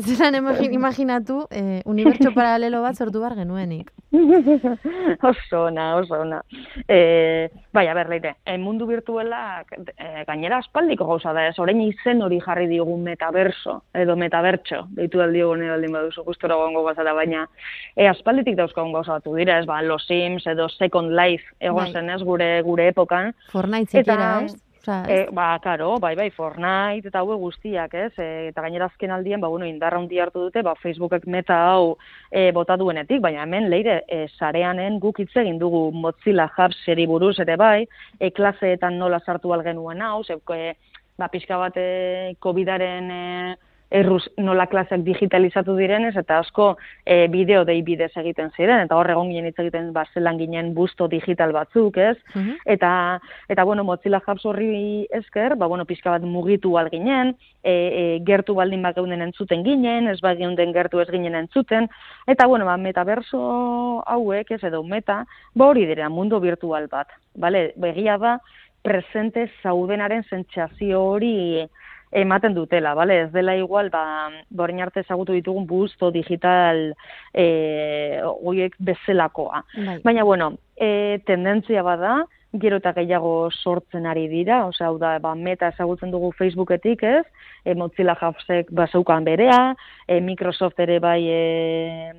Zeran 0.01 0.35
imagin, 0.41 0.75
imaginatu, 0.81 1.45
eh, 1.51 1.83
unibertso 1.85 2.35
paralelo 2.35 2.83
bat 2.83 2.97
sortu 2.97 3.21
bar 3.21 3.37
genuenik. 3.39 3.93
oso 5.31 5.65
ona, 5.67 5.97
oso 5.97 6.21
ona. 6.21 6.43
E, 6.89 7.51
bai, 7.73 7.87
a 7.89 7.95
ber, 7.95 8.09
leire, 8.09 8.37
e, 8.47 8.57
mundu 8.59 8.87
virtualak 8.87 9.73
e, 9.75 10.25
gainera 10.27 10.59
aspaldiko 10.63 11.07
gauza 11.09 11.33
da, 11.35 11.49
ez 11.49 11.59
orain 11.59 11.81
izen 11.83 12.23
hori 12.23 12.41
jarri 12.45 12.69
diogun 12.71 13.03
metaverso, 13.07 13.81
edo 13.95 14.17
metabertso, 14.21 14.85
deitu 14.99 15.23
aldi 15.25 15.43
egon 15.43 15.65
baldin 15.69 15.97
baduzu, 15.99 16.25
gustora 16.27 16.59
gongo 16.61 16.85
bazara, 16.87 17.15
baina 17.17 17.47
e, 17.97 18.07
aspalditik 18.11 18.59
dauzkagun 18.61 18.95
gauza 18.95 19.19
batu 19.19 19.35
dira, 19.37 19.59
ez 19.59 19.67
ba, 19.71 19.81
Los 19.83 20.07
Sims 20.07 20.47
edo 20.47 20.69
Second 20.69 21.15
Life 21.15 21.51
egon 21.61 21.85
Bai. 21.85 21.93
zen, 21.93 22.13
ez, 22.15 22.23
gure, 22.23 22.51
gure 22.67 22.89
epokan, 22.93 23.35
Fortnite 23.53 23.99
zikera, 23.99 24.31
ez? 24.45 24.55
Osea, 24.85 25.05
ez? 25.09 25.28
E, 25.28 25.30
ba, 25.32 25.59
karo, 25.62 25.99
bai, 25.99 26.14
bai, 26.16 26.28
Fortnite 26.30 27.09
eta 27.09 27.22
hauek 27.22 27.41
guztiak, 27.41 27.95
ez? 27.95 28.12
E, 28.20 28.49
eta 28.51 28.62
gainera 28.64 28.89
azken 28.91 29.11
aldien, 29.14 29.41
ba, 29.41 29.49
bueno, 29.49 29.66
indarra 29.66 29.99
handia 29.99 30.24
hartu 30.26 30.45
dute, 30.47 30.62
ba, 30.62 30.74
Facebookek 30.80 31.26
meta 31.26 31.57
hau 31.70 31.97
e, 32.30 32.51
bota 32.53 32.76
duenetik, 32.76 33.22
baina 33.24 33.45
hemen 33.45 33.70
leire, 33.72 34.03
e, 34.09 34.26
sareanen 34.39 35.01
guk 35.01 35.22
hitz 35.22 35.32
egin 35.41 35.59
dugu 35.59 35.89
Mozilla 35.93 36.51
Hubs 36.57 36.82
eri 36.89 37.07
buruz 37.09 37.39
ere 37.41 37.57
bai, 37.57 37.87
e, 38.20 38.30
klaseetan 38.30 38.99
nola 39.01 39.20
sartu 39.24 39.55
algenuen 39.57 40.03
hau, 40.05 40.22
ze, 40.24 40.37
e, 40.37 40.74
ba, 41.18 41.30
pixka 41.32 41.59
bat 41.61 41.78
e, 41.80 42.35
COVID-aren 42.45 43.11
e, 43.11 43.22
erruz 43.95 44.25
nola 44.43 44.67
klaseak 44.67 45.05
digitalizatu 45.07 45.77
direnez, 45.79 46.15
eta 46.19 46.41
asko 46.43 46.73
e, 47.07 47.27
bideo 47.31 47.63
dei 47.69 47.81
bidez 47.87 48.11
egiten 48.21 48.51
ziren, 48.57 48.83
eta 48.85 48.97
hor 48.99 49.11
egon 49.13 49.31
ginen 49.31 49.47
hitz 49.51 49.59
egiten, 49.63 49.93
ba, 49.95 50.05
zelan 50.15 50.39
ginen 50.41 50.73
busto 50.75 51.07
digital 51.11 51.55
batzuk, 51.55 51.99
ez? 52.03 52.17
Mhm. 52.35 52.57
Eta, 52.75 52.91
eta 53.49 53.65
bueno, 53.65 53.85
Mozilla 53.87 54.23
Hubs 54.25 54.45
horri 54.51 55.07
esker, 55.15 55.55
ba, 55.61 55.69
bueno, 55.71 55.87
pixka 55.87 56.11
bat 56.11 56.27
mugitu 56.27 56.75
al 56.79 56.91
ginen, 56.91 57.35
e, 57.63 57.73
e, 57.75 58.03
gertu 58.27 58.57
baldin 58.59 58.83
bat 58.83 58.99
geunden 58.99 59.23
entzuten 59.23 59.63
ginen, 59.65 60.09
ez 60.11 60.19
bat 60.25 60.39
geunden 60.39 60.75
gertu 60.75 61.01
ez 61.01 61.09
ginen 61.13 61.39
entzuten, 61.45 61.89
eta, 62.27 62.49
bueno, 62.51 62.67
ba, 62.67 62.77
metaverso 62.77 64.03
hauek, 64.11 64.51
ez 64.51 64.63
edo 64.65 64.83
meta, 64.83 65.23
ba 65.55 65.71
hori 65.71 65.87
dira, 65.87 66.11
mundu 66.11 66.43
virtual 66.43 66.91
bat, 66.91 67.15
bale? 67.39 67.71
Begia 67.81 68.19
da, 68.19 68.39
presente 68.85 69.47
zaudenaren 69.63 70.27
sentsazio 70.29 71.01
hori 71.15 71.65
ematen 72.15 72.55
dutela, 72.55 72.95
bale? 72.95 73.21
Ez 73.25 73.33
dela 73.33 73.57
igual, 73.59 73.91
ba, 73.91 74.31
ba 74.49 74.65
orain 74.65 74.81
arte 74.85 75.03
ezagutu 75.03 75.35
ditugun 75.35 75.67
busto 75.67 76.11
digital 76.15 76.95
e, 77.33 78.23
horiek 78.23 78.77
bezelakoa. 78.79 79.65
Bai. 79.75 79.99
Baina, 80.05 80.25
bueno, 80.25 80.53
e, 80.77 81.21
tendentzia 81.27 81.83
bada, 81.83 82.21
gero 82.62 82.79
eta 82.79 82.93
gehiago 82.95 83.51
sortzen 83.51 84.07
ari 84.07 84.29
dira, 84.31 84.62
osea, 84.69 84.89
hau 84.89 84.99
da, 85.03 85.17
ba, 85.19 85.35
meta 85.35 85.73
ezagutzen 85.75 86.15
dugu 86.15 86.31
Facebooketik, 86.39 87.03
ez? 87.03 87.25
E, 87.65 87.75
Mozilla 87.75 88.15
Hubsek 88.21 88.71
basaukan 88.71 89.27
berea, 89.27 89.75
e, 90.07 90.21
Microsoft 90.21 90.79
ere 90.87 91.01
bai, 91.03 91.21
e, 91.27 92.12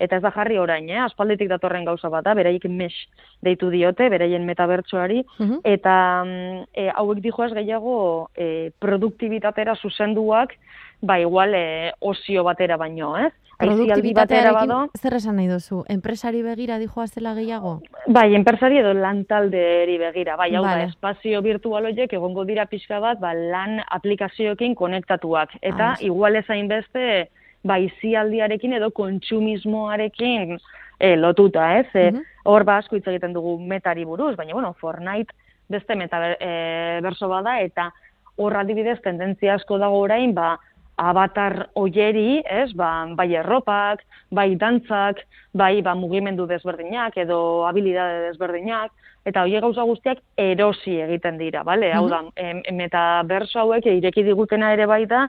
eta 0.00 0.16
ez 0.16 0.22
da 0.24 0.30
jarri 0.32 0.56
orain, 0.58 0.88
eh? 0.90 0.98
aspalditik 1.04 1.50
datorren 1.52 1.84
gauza 1.84 2.08
bat 2.08 2.24
da, 2.24 2.32
beraiek 2.34 2.64
mesh 2.72 2.96
deitu 3.44 3.68
diote, 3.70 4.08
beraien 4.08 4.46
metabertsoari, 4.48 5.22
Mhm. 5.38 5.60
eta 5.64 5.94
mm, 6.24 6.64
e, 6.74 6.88
hauek 6.96 7.20
dijoaz 7.20 7.52
gehiago 7.52 8.30
e, 8.34 8.70
produktibitatera 8.80 9.76
zuzenduak, 9.76 10.56
ba 11.02 11.18
igual 11.20 11.54
e, 11.54 11.92
osio 12.00 12.44
batera 12.44 12.76
baino, 12.76 13.16
ez? 13.18 13.32
Batera 13.60 13.76
Produktibitatearekin 13.76 14.68
bado, 14.70 14.76
zer 14.96 15.14
esan 15.18 15.36
nahi 15.36 15.48
duzu? 15.50 15.82
Enpresari 15.92 16.40
begira 16.42 16.78
dijoa 16.80 17.04
zela 17.12 17.34
gehiago? 17.36 17.74
Bai, 18.08 18.30
enpresari 18.34 18.78
edo 18.80 18.94
lantalderi 18.96 19.98
begira, 20.00 20.36
bai, 20.40 20.54
hau 20.56 20.62
Vale. 20.64 20.86
da, 20.86 20.88
espazio 20.88 21.42
virtual 21.44 21.84
horiek 21.90 22.12
egongo 22.16 22.46
dira 22.48 22.64
pixka 22.72 23.00
bat, 23.04 23.20
ba, 23.20 23.34
lan 23.34 23.82
aplikazioekin 23.90 24.74
konektatuak. 24.74 25.50
Eta 25.60 25.90
Ah, 25.90 25.96
igual 26.00 26.36
ezain 26.36 26.68
beste, 26.68 27.28
ba, 27.64 27.78
izialdiarekin 27.78 28.72
edo 28.72 28.90
kontsumismoarekin 28.90 30.58
e, 30.98 31.16
lotuta, 31.16 31.78
ez? 31.78 31.86
E, 31.94 32.10
Mhm. 32.12 32.22
Hor 32.44 32.64
ba 32.64 32.78
asko 32.78 32.96
hitz 32.96 33.06
egiten 33.06 33.34
dugu 33.34 33.58
metari 33.58 34.04
buruz, 34.04 34.34
baina 34.36 34.54
bueno, 34.54 34.72
Fortnite 34.80 35.34
beste 35.68 35.94
meta 35.94 36.36
e, 36.40 37.00
berso 37.02 37.28
bada 37.28 37.60
eta 37.60 37.92
hor 38.36 38.56
adibidez 38.56 39.00
tendentzia 39.02 39.54
asko 39.54 39.78
dago 39.78 40.00
orain, 40.00 40.32
ba 40.34 40.58
avatar 40.96 41.68
oieri, 41.74 42.42
ez? 42.48 42.72
Ba, 42.74 43.06
bai 43.16 43.34
erropak, 43.34 44.02
bai 44.30 44.54
dantzak, 44.56 45.20
bai 45.52 45.82
ba 45.82 45.94
mugimendu 45.94 46.46
desberdinak 46.46 47.16
edo 47.16 47.66
habilidade 47.66 48.26
desberdinak 48.28 48.90
eta 49.24 49.42
hoie 49.42 49.60
gauza 49.60 49.82
guztiak 49.82 50.18
erosi 50.36 50.98
egiten 51.00 51.38
dira, 51.38 51.62
bale? 51.62 51.92
Hau 51.92 52.08
da, 52.08 52.22
em, 52.36 52.62
metaberso 52.72 53.60
hauek 53.60 53.86
ireki 53.86 54.24
digutena 54.24 54.72
ere 54.72 54.86
bai 54.86 55.04
da 55.06 55.28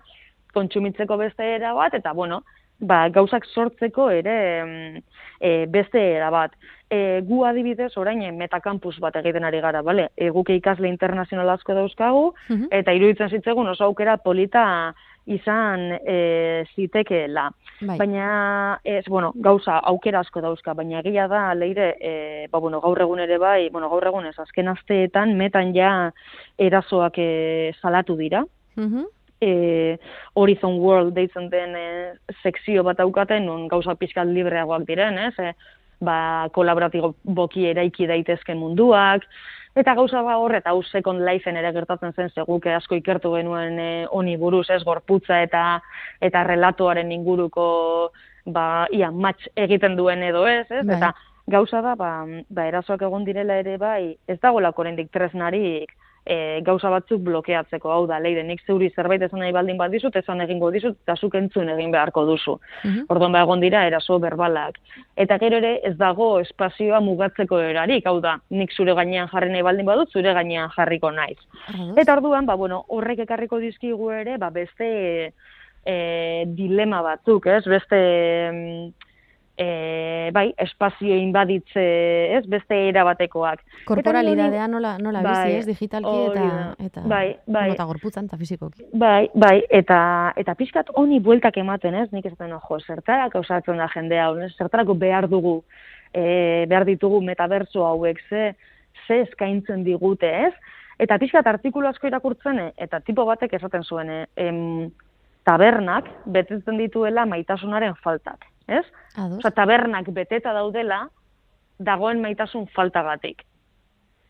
kontsumitzeko 0.54 1.18
beste 1.18 1.44
era 1.56 1.74
bat 1.74 1.94
eta 1.94 2.14
bueno, 2.14 2.44
ba, 2.80 3.08
gauzak 3.10 3.46
sortzeko 3.46 4.10
ere 4.10 4.36
em, 4.60 5.02
e, 5.40 5.66
beste 5.70 6.00
era 6.16 6.30
bat. 6.34 6.52
E, 6.90 7.22
gu 7.24 7.44
adibidez 7.46 7.94
orain 7.98 8.20
metakampus 8.38 8.98
bat 9.00 9.16
egiten 9.16 9.44
ari 9.48 9.62
gara, 9.62 9.82
bale? 9.82 10.10
E, 10.18 10.30
guk 10.30 10.50
ikasle 10.50 10.88
internazional 10.90 11.50
asko 11.50 11.74
dauzkagu 11.74 12.34
Mhm. 12.50 12.68
eta 12.72 12.92
iruditzen 12.94 13.30
zitzegun 13.30 13.68
oso 13.70 13.86
aukera 13.86 14.18
polita 14.18 14.94
izan 15.28 16.00
e, 16.06 16.66
zitekeela. 16.76 17.52
Bai. 17.82 17.98
Baina, 17.98 18.80
ez, 18.84 19.06
bueno, 19.08 19.32
gauza 19.36 19.78
aukera 19.78 20.20
asko 20.20 20.42
dauzka, 20.42 20.74
baina 20.74 21.00
egia 21.00 21.28
da, 21.28 21.54
leire, 21.54 21.96
e, 22.02 22.48
ba, 22.52 22.60
bueno, 22.60 22.82
gaur 22.82 23.00
egun 23.02 23.20
ere 23.20 23.38
bai, 23.38 23.70
bueno, 23.70 23.90
gaur 23.90 24.08
egun 24.08 24.26
ez, 24.26 24.38
azken 24.40 24.68
asteetan 24.68 25.36
metan 25.38 25.74
ja 25.76 26.12
erasoak 26.58 27.14
e, 27.18 27.74
salatu 27.82 28.18
dira. 28.18 28.44
Mhm. 28.76 29.06
E, 29.42 29.98
Horizon 30.38 30.78
World 30.80 31.16
deitzen 31.18 31.50
den 31.50 31.76
e, 31.76 31.86
sekzio 32.44 32.84
bat 32.86 33.00
daukaten, 33.02 33.48
non 33.50 33.68
gauza 33.68 33.96
pixkat 33.98 34.30
libreagoak 34.30 34.86
diren, 34.86 35.18
ez? 35.18 35.34
E, 35.40 35.54
ba, 36.02 36.50
kolaboratibo 36.54 37.16
boki 37.24 37.66
eraiki 37.72 38.08
daitezken 38.10 38.60
munduak, 38.62 39.26
Eta 39.72 39.94
gauza 39.96 40.20
ba 40.20 40.34
hor, 40.36 40.52
eta 40.58 40.74
hau 40.74 40.82
Second 40.84 41.22
Lifeen 41.24 41.56
ere 41.56 41.70
gertatzen 41.72 42.12
zen, 42.12 42.30
seguke 42.36 42.74
asko 42.76 42.98
ikertu 42.98 43.32
genuen 43.38 43.78
e, 43.80 43.92
honi 44.12 44.36
buruz, 44.38 44.66
ez, 44.70 44.82
gorputza 44.84 45.38
eta 45.46 45.62
eta 46.20 46.44
relatoaren 46.44 47.12
inguruko, 47.16 47.66
ba, 48.52 48.66
ia, 48.92 49.12
match 49.12 49.48
egiten 49.56 49.96
duen 49.96 50.24
edo 50.28 50.44
ez, 50.48 50.66
ez, 50.68 50.84
Bai. 50.84 50.98
eta 50.98 51.14
gauza 51.56 51.80
da, 51.86 51.96
ba, 51.96 52.12
ba, 52.50 52.68
erasoak 52.68 53.08
egon 53.08 53.24
direla 53.24 53.62
ere 53.64 53.78
bai, 53.80 54.18
ez 54.28 54.40
dagoelako 54.44 54.84
oraindik 54.84 55.12
tresnarik 55.16 55.96
e, 56.26 56.62
gauza 56.66 56.90
batzuk 56.94 57.22
blokeatzeko, 57.26 57.90
hau 57.92 58.06
da, 58.10 58.20
leire, 58.22 58.44
nik 58.46 58.62
zeuri 58.68 58.92
zerbait 58.96 59.22
esan 59.26 59.42
nahi 59.42 59.54
baldin 59.56 59.80
badizut, 59.80 60.16
esan 60.16 60.42
egingo 60.46 60.72
dizut, 60.74 60.98
eta 61.04 61.16
zuk 61.18 61.36
entzun 61.40 61.70
egin 61.74 61.92
beharko 61.94 62.26
duzu. 62.30 62.58
Mhm. 62.84 63.06
Orduan 63.10 63.32
ba 63.32 63.44
egon 63.46 63.64
dira 63.64 63.86
eraso 63.88 64.20
berbalak. 64.20 64.78
Eta 65.16 65.38
gero 65.42 65.58
ere 65.58 65.80
ez 65.88 65.96
dago 65.98 66.40
espazioa 66.40 67.02
mugatzeko 67.02 67.60
erarik, 67.60 68.06
hau 68.06 68.20
da, 68.22 68.38
nik 68.50 68.74
zure 68.74 68.96
gainean 68.98 69.30
jarri 69.32 69.52
nahi 69.52 69.66
baldin 69.66 69.86
badut, 69.86 70.12
zure 70.12 70.34
gainean 70.34 70.70
jarriko 70.76 71.12
naiz. 71.12 71.40
Ados? 71.68 71.98
Eta 71.98 72.18
orduan, 72.20 72.46
ba, 72.46 72.56
bueno, 72.56 72.84
horrek 72.90 73.26
ekarriko 73.26 73.60
dizkigu 73.60 74.12
ere, 74.12 74.38
ba, 74.38 74.50
beste 74.50 75.34
e, 75.86 75.96
dilema 76.46 77.02
batzuk, 77.02 77.48
ez? 77.48 77.64
Beste, 77.66 77.98
mm, 78.52 79.11
e, 79.58 80.30
bai, 80.34 80.54
espazio 80.58 81.16
inbaditze, 81.16 81.84
ez? 82.38 82.46
Beste 82.50 82.78
era 82.90 83.04
batekoak. 83.08 83.62
Korporalidadea 83.86 84.68
nola, 84.72 84.96
nola 84.98 85.22
Bai, 85.22 85.36
bizi, 85.46 85.60
ez, 85.60 85.66
digitalki 85.70 86.16
eta, 86.32 86.48
eta, 86.88 87.06
Bai, 87.12 87.26
bai. 87.46 87.68
eta 87.76 87.86
gorputzan 87.90 88.30
eta 88.30 88.40
fizikoki. 88.40 88.88
Bai, 88.94 89.30
bai, 89.34 89.62
eta 89.70 90.02
eta 90.40 90.56
pixkat 90.56 90.92
honi 90.96 91.20
bueltak 91.20 91.58
ematen, 91.62 91.96
ez? 92.04 92.10
Nik 92.12 92.28
esaten 92.32 92.56
jo, 92.56 92.80
zertarako 92.80 93.44
osatzen 93.46 93.82
da 93.82 93.90
jendea? 93.94 94.30
Zertarako 94.58 94.96
behar 94.96 95.30
dugu, 95.30 95.62
e, 96.14 96.66
behar 96.70 96.86
ditugu 96.86 97.22
metaberso 97.22 97.86
hauek, 97.86 98.22
ze, 98.30 98.54
ze 99.08 99.22
eskaintzen 99.28 99.84
digute, 99.84 100.30
ez? 100.48 100.54
Eta 101.02 101.18
pixkat 101.18 101.48
artikulu 101.50 101.90
asko 101.90 102.10
irakurtzen, 102.10 102.60
eh, 102.62 102.72
eta 102.86 103.00
tipo 103.02 103.26
batek 103.26 103.56
esaten 103.58 103.84
zuen, 103.84 104.10
eh, 104.10 104.26
em, 104.36 104.92
tabernak 105.44 106.06
betetzen 106.26 106.78
dituela 106.78 107.26
maitasunaren 107.26 107.96
faltak, 108.04 108.46
ez? 108.72 108.86
Osa, 109.18 109.52
tabernak 109.52 110.10
beteta 110.16 110.54
daudela, 110.54 111.04
dagoen 111.80 112.22
maitasun 112.22 112.68
faltagatik. 112.76 113.44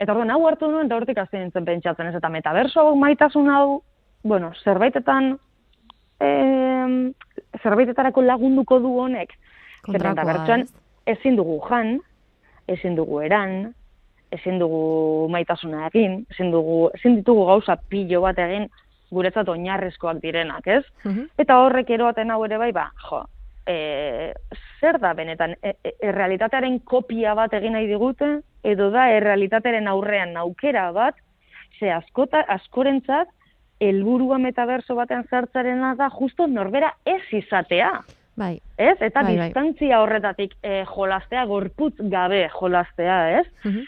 Eta 0.02 0.14
orduan, 0.16 0.32
hau 0.34 0.42
hartu 0.48 0.70
nuen, 0.72 0.88
eta 0.90 0.98
hortik 0.98 1.20
azten 1.22 1.44
nintzen 1.46 1.66
pentsatzen, 1.66 2.10
ez? 2.10 2.18
Eta 2.18 2.30
metaberso 2.34 2.82
hau 2.82 2.96
maitasun 2.98 3.50
hau, 3.54 3.82
bueno, 4.24 4.52
zerbaitetan, 4.64 5.36
em, 6.20 7.14
zerbaitetarako 7.62 8.24
lagunduko 8.26 8.80
du 8.82 8.96
honek. 9.04 9.36
Kontrakoa, 9.86 10.58
ez? 10.58 10.72
ezin 11.06 11.36
dugu 11.36 11.60
jan, 11.68 12.00
ezin 12.68 12.96
dugu 12.96 13.22
eran, 13.26 13.74
ezin 14.32 14.60
dugu 14.62 15.28
maitasuna 15.34 15.88
egin, 15.90 16.22
ezin 16.32 16.52
dugu, 16.54 16.90
ezin 16.98 17.18
ditugu 17.20 17.46
gauza 17.50 17.76
pilo 17.90 18.22
bat 18.26 18.40
egin 18.40 18.70
guretzat 19.12 19.50
oinarrezkoak 19.52 20.22
direnak, 20.24 20.68
ez? 20.68 20.84
Mhm. 21.04 21.26
Eta 21.38 21.60
horrek 21.60 21.90
eroaten 21.90 22.32
hau 22.32 22.44
ere 22.46 22.58
bai, 22.58 22.72
ba, 22.72 22.92
jo, 23.10 23.26
e, 23.68 24.34
zer 24.80 25.00
da 25.00 25.14
benetan, 25.14 25.56
e, 25.62 25.76
e, 25.84 25.94
errealitatearen 26.02 26.80
kopia 26.80 27.34
bat 27.38 27.54
egin 27.54 27.74
nahi 27.74 27.88
digute, 27.88 28.40
edo 28.64 28.90
da 28.94 29.10
errealitatearen 29.12 29.88
aurrean 29.88 30.36
aukera 30.38 30.92
bat, 30.92 31.16
ze 31.80 31.92
askota, 31.92 32.44
askorentzat, 32.48 33.30
helburua 33.82 34.38
metaberso 34.38 34.96
batean 34.96 35.26
sartzarena 35.30 35.96
da 35.98 36.10
justo 36.14 36.46
norbera 36.48 36.94
ez 37.06 37.24
izatea. 37.32 38.02
Bai, 38.38 38.60
Ez? 38.78 38.96
Eta 39.02 39.22
Bai, 39.22 39.38
bai. 39.38 39.48
distantzia 39.48 40.00
horretatik 40.02 40.54
e, 40.64 40.84
jolastea, 40.88 41.44
gorputz 41.46 41.96
gabe 42.00 42.48
jolastea, 42.54 43.40
ez? 43.40 43.48
Mhm. 43.64 43.82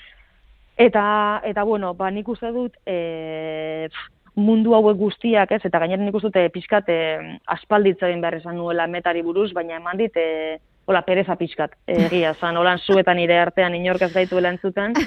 Eta, 0.77 1.41
eta 1.45 1.63
bueno, 1.63 1.93
ba, 1.93 2.09
nik 2.11 2.27
uste 2.27 2.49
dut, 2.51 2.75
e, 2.85 3.87
mundu 4.35 4.73
hauek 4.73 4.97
guztiak, 4.97 5.51
ez? 5.53 5.61
Eta 5.65 5.79
gainera 5.83 6.01
nik 6.01 6.15
uste 6.17 6.47
pixkat, 6.53 6.89
e, 6.89 7.37
aspalditza 7.53 8.07
egin 8.09 8.21
behar 8.21 8.39
esan 8.39 8.57
nuela 8.57 8.87
metari 8.87 9.21
buruz, 9.21 9.51
baina 9.53 9.77
eman 9.77 9.99
dit, 9.99 10.15
e, 10.17 10.57
hola, 10.89 11.03
pereza 11.05 11.35
pixkat, 11.39 11.75
egia, 11.87 12.33
zan, 12.41 12.57
holan 12.57 12.81
zuetan 12.81 13.17
nire 13.17 13.37
artean 13.39 13.75
inork 13.77 14.01
ez 14.07 14.13
gaituela 14.13 14.51
entzuten, 14.55 14.97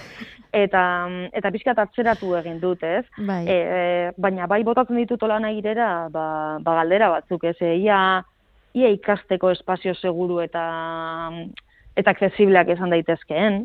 eta, 0.55 0.83
eta 1.35 1.53
pixkat 1.55 1.83
atzeratu 1.83 2.37
egin 2.39 2.61
dut, 2.63 2.83
ez? 2.87 3.05
bai. 3.19 3.43
E, 3.45 3.57
e, 3.57 4.13
baina 4.17 4.47
bai 4.51 4.63
botatzen 4.65 4.99
ditut 5.03 5.23
hola 5.27 5.41
nahirera, 5.43 6.09
ba, 6.13 6.27
ba 6.63 6.79
galdera 6.83 7.11
batzuk, 7.19 7.49
ez? 7.51 7.57
E, 7.61 7.75
ia, 7.83 7.99
ia 8.77 8.93
ikasteko 8.95 9.51
espazio 9.51 9.95
seguru 9.95 10.41
eta 10.45 10.67
eta 11.97 12.13
accesibleak 12.13 12.69
izan 12.75 12.93
daitezkeen, 12.93 13.63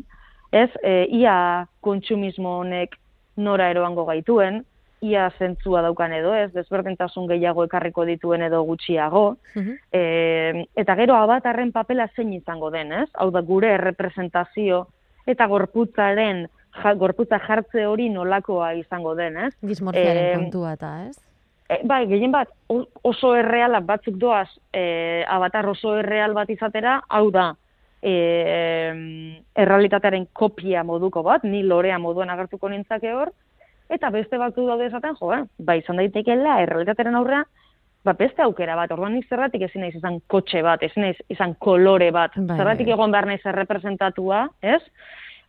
ez? 0.56 0.68
E, 0.82 1.04
ia 1.20 1.68
kontsumismo 1.84 2.58
honek 2.62 2.96
nora 3.36 3.70
eroango 3.72 4.04
gaituen, 4.08 4.62
ia 5.02 5.28
zentzua 5.38 5.82
daukan 5.82 6.12
edo 6.14 6.32
ez, 6.38 6.52
desberdintasun 6.54 7.26
gehiago 7.26 7.64
ekarriko 7.66 8.04
dituen 8.06 8.42
edo 8.46 8.62
gutxiago, 8.62 9.36
Mhm. 9.56 9.76
e, 9.92 10.66
eta 10.76 10.94
gero 10.96 11.16
abatarren 11.16 11.72
papela 11.72 12.08
zein 12.14 12.32
izango 12.32 12.70
den, 12.70 12.92
ez? 12.92 13.08
Hau 13.14 13.30
da 13.30 13.40
gure 13.42 13.72
errepresentazio 13.74 14.86
eta 15.26 15.46
gorputzaren 15.46 16.46
ja, 16.82 16.94
gorputza 16.94 17.38
jartze 17.38 17.86
hori 17.86 18.08
nolakoa 18.08 18.74
izango 18.74 19.14
den, 19.14 19.36
ez? 19.36 19.54
Dismorfiaren 19.60 20.32
Em, 20.32 20.40
kontua 20.44 20.72
eta, 20.78 20.92
ez? 21.08 21.18
E, 21.68 21.80
bai, 21.84 22.06
gehien 22.06 22.30
bat, 22.32 22.48
oso 23.02 23.34
errealak 23.36 23.84
batzuk 23.84 24.14
doaz, 24.16 24.48
e, 24.72 25.24
avatar 25.28 25.66
oso 25.68 25.96
erreal 25.98 26.32
bat 26.34 26.48
izatera, 26.50 27.02
hau 27.08 27.30
da, 27.30 27.54
e, 28.02 28.14
errealitatearen 29.54 30.26
kopia 30.32 30.82
moduko 30.84 31.22
bat, 31.22 31.44
ni 31.44 31.62
lorea 31.62 31.98
moduan 31.98 32.30
agertuko 32.30 32.68
nintzake 32.68 33.12
hor, 33.12 33.32
eta 33.92 34.10
beste 34.10 34.38
batzu 34.40 34.66
daude 34.66 34.86
esaten, 34.88 35.16
jo, 35.20 35.32
eh, 35.36 35.42
ba, 35.58 35.76
izan 35.76 36.00
daitekeela, 36.00 36.60
errealitatearen 36.64 37.18
aurrean, 37.18 37.44
ba, 38.04 38.14
beste 38.18 38.42
aukera 38.42 38.76
bat, 38.78 38.90
orduan 38.94 39.14
nik 39.14 39.28
zerratik 39.30 39.62
ezin 39.68 39.84
naiz 39.84 39.94
izan 39.98 40.20
kotxe 40.32 40.62
bat, 40.64 40.82
ezin 40.82 41.04
naiz 41.06 41.18
izan 41.30 41.54
kolore 41.60 42.10
bat, 42.14 42.34
Bai, 42.36 42.56
zerratik 42.56 42.88
bai. 42.88 42.94
egon 42.96 43.12
behar 43.14 43.26
naiz 43.30 43.42
errepresentatua, 43.44 44.46
ez? 44.62 44.80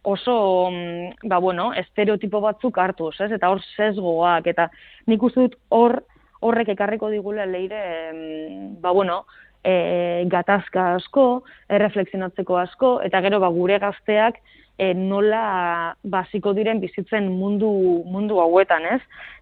oso, 0.04 0.70
mm, 0.70 1.30
ba, 1.30 1.38
bueno, 1.40 1.70
estereotipo 1.80 2.42
batzuk 2.44 2.78
hartuz, 2.78 3.14
ez? 3.24 3.32
Eta 3.32 3.48
hor 3.50 3.62
sesgoak, 3.78 4.50
eta 4.52 4.66
nik 5.08 5.24
uste 5.24 5.46
dut 5.46 5.56
hor, 5.72 6.02
horrek 6.44 6.74
ekarriko 6.74 7.08
digula 7.10 7.46
leire, 7.48 7.80
em, 8.10 8.82
ba, 8.84 8.92
bueno, 8.92 9.22
e, 9.64 10.26
gatazka 10.28 10.96
asko, 10.98 11.44
erreflexionatzeko 11.72 12.58
asko, 12.60 12.92
eta 13.08 13.22
gero 13.24 13.40
ba, 13.40 13.48
gure 13.48 13.80
gazteak 13.80 14.42
e, 14.78 14.94
nola 14.94 15.96
basiko 16.04 16.54
diren 16.54 16.82
bizitzen 16.84 17.30
mundu, 17.32 17.72
mundu 18.10 18.40
hauetan, 18.42 18.86
ez? 18.96 19.02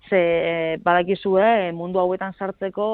Ze 0.09 0.17
e, 0.19 0.77
badakizue 0.83 1.71
mundu 1.77 1.99
hauetan 1.99 2.33
sartzeko 2.37 2.87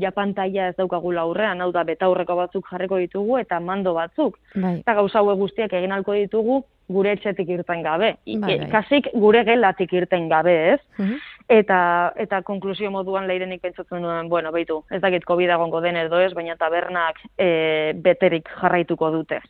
ja 0.00 0.10
pantaila 0.10 0.70
ez 0.70 0.76
daukagula 0.78 1.22
aurrean, 1.26 1.60
hau 1.60 1.70
da 1.72 1.84
betaurreko 1.84 2.36
batzuk 2.38 2.68
jarriko 2.70 2.98
ditugu 3.02 3.38
eta 3.38 3.60
mando 3.60 3.94
batzuk. 3.94 4.38
Bai, 4.54 4.78
Eta 4.80 4.94
gauza 4.98 5.20
hauek 5.20 5.38
guztiak 5.38 5.74
egin 5.78 5.92
alko 5.92 6.16
ditugu 6.16 6.62
gure 6.92 7.12
etxetik 7.14 7.48
irten 7.54 7.82
gabe. 7.84 8.14
Bai, 8.26 8.56
bai. 8.58 8.68
Kasik 8.72 9.08
gure 9.14 9.44
gelatik 9.48 9.92
irten 9.96 10.28
gabe, 10.28 10.56
ez? 10.74 10.80
Mhm. 10.98 11.20
Eta, 11.52 11.78
eta 12.16 12.40
konklusio 12.46 12.90
moduan 12.90 13.26
leirenik 13.28 13.60
pentsatzen 13.60 14.00
nuen, 14.02 14.28
bueno, 14.28 14.52
beitu, 14.52 14.82
ez 14.90 15.00
dakit 15.02 15.24
COVID 15.28 15.50
egongo 15.50 15.80
den 15.84 15.98
edo 16.00 16.20
ez, 16.20 16.32
baina 16.34 16.56
tabernak 16.56 17.18
e, 17.36 17.92
beterik 17.94 18.48
jarraituko 18.60 19.10
dute. 19.10 19.42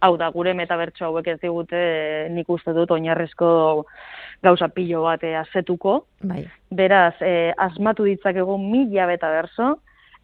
Hau 0.00 0.16
da, 0.16 0.30
gure 0.32 0.54
metabertso 0.56 1.04
hauek 1.10 1.26
ez 1.28 1.38
digute 1.42 1.80
nik 2.32 2.48
uste 2.48 2.72
dut 2.72 2.90
oinarrezko 2.94 3.50
gauza 4.42 4.70
pilo 4.72 5.04
bat 5.04 5.24
e, 5.24 5.34
azetuko. 5.36 6.04
bai. 6.24 6.46
Beraz, 6.70 7.14
e, 7.20 7.52
asmatu 7.56 8.06
ditzakegu 8.08 8.56
mila 8.58 9.06
betaberso, 9.10 9.74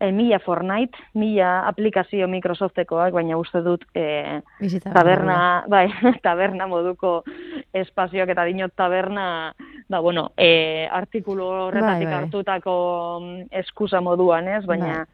e, 0.00 0.10
mila 0.12 0.38
Fortnite, 0.38 0.98
mila 1.14 1.66
aplikazio 1.68 2.28
Microsoftekoak, 2.28 3.12
baina 3.16 3.36
uste 3.36 3.60
dut 3.64 3.84
e, 3.94 4.40
taberna, 4.84 5.38
bai, 5.72 5.86
taberna 6.24 6.68
moduko 6.70 7.18
espazioak 7.76 8.32
eta 8.32 8.46
dinot 8.48 8.72
taberna, 8.76 9.52
ba, 9.88 10.00
bueno, 10.00 10.30
e, 10.36 10.88
artikulu 10.90 11.46
horretatik 11.68 12.06
Bai, 12.08 12.12
bai. 12.14 12.22
hartutako 12.22 12.78
mm, 13.20 13.46
eskusa 13.64 14.00
moduan, 14.00 14.48
ez? 14.48 14.64
Baina, 14.64 15.04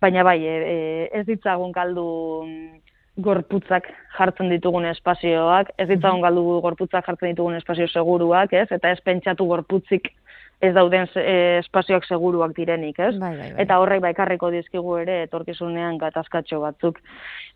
baina 0.00 0.24
bai, 0.24 0.38
e, 0.44 1.08
ez 1.12 1.26
ditzagun 1.28 1.72
galdu 1.72 2.06
mm, 2.44 2.89
gorputzak 3.18 3.88
jartzen 4.16 4.50
ditugun 4.52 4.86
espazioak, 4.90 5.72
ez 5.78 5.88
ditzagun 5.90 6.22
galdu 6.22 6.60
gorputzak 6.62 7.06
jartzen 7.06 7.32
ditugun 7.32 7.56
espazio 7.58 7.88
seguruak, 7.88 8.52
ez? 8.52 8.68
Eta 8.70 8.90
ez 8.90 9.00
pentsatu 9.04 9.46
gorputzik 9.50 10.12
ez 10.60 10.74
dauden 10.76 11.08
e, 11.16 11.58
espazioak 11.58 12.04
seguruak 12.04 12.52
direnik, 12.56 12.98
ez? 13.00 13.14
Bai, 13.18 13.32
bai, 13.36 13.50
bai. 13.52 13.62
Eta 13.64 13.78
horrek 13.80 14.02
baikarreko 14.04 14.50
dizkigu 14.52 14.98
ere 15.00 15.22
etorkizunean 15.24 15.96
gatazkatxo 15.98 16.60
batzuk. 16.60 17.00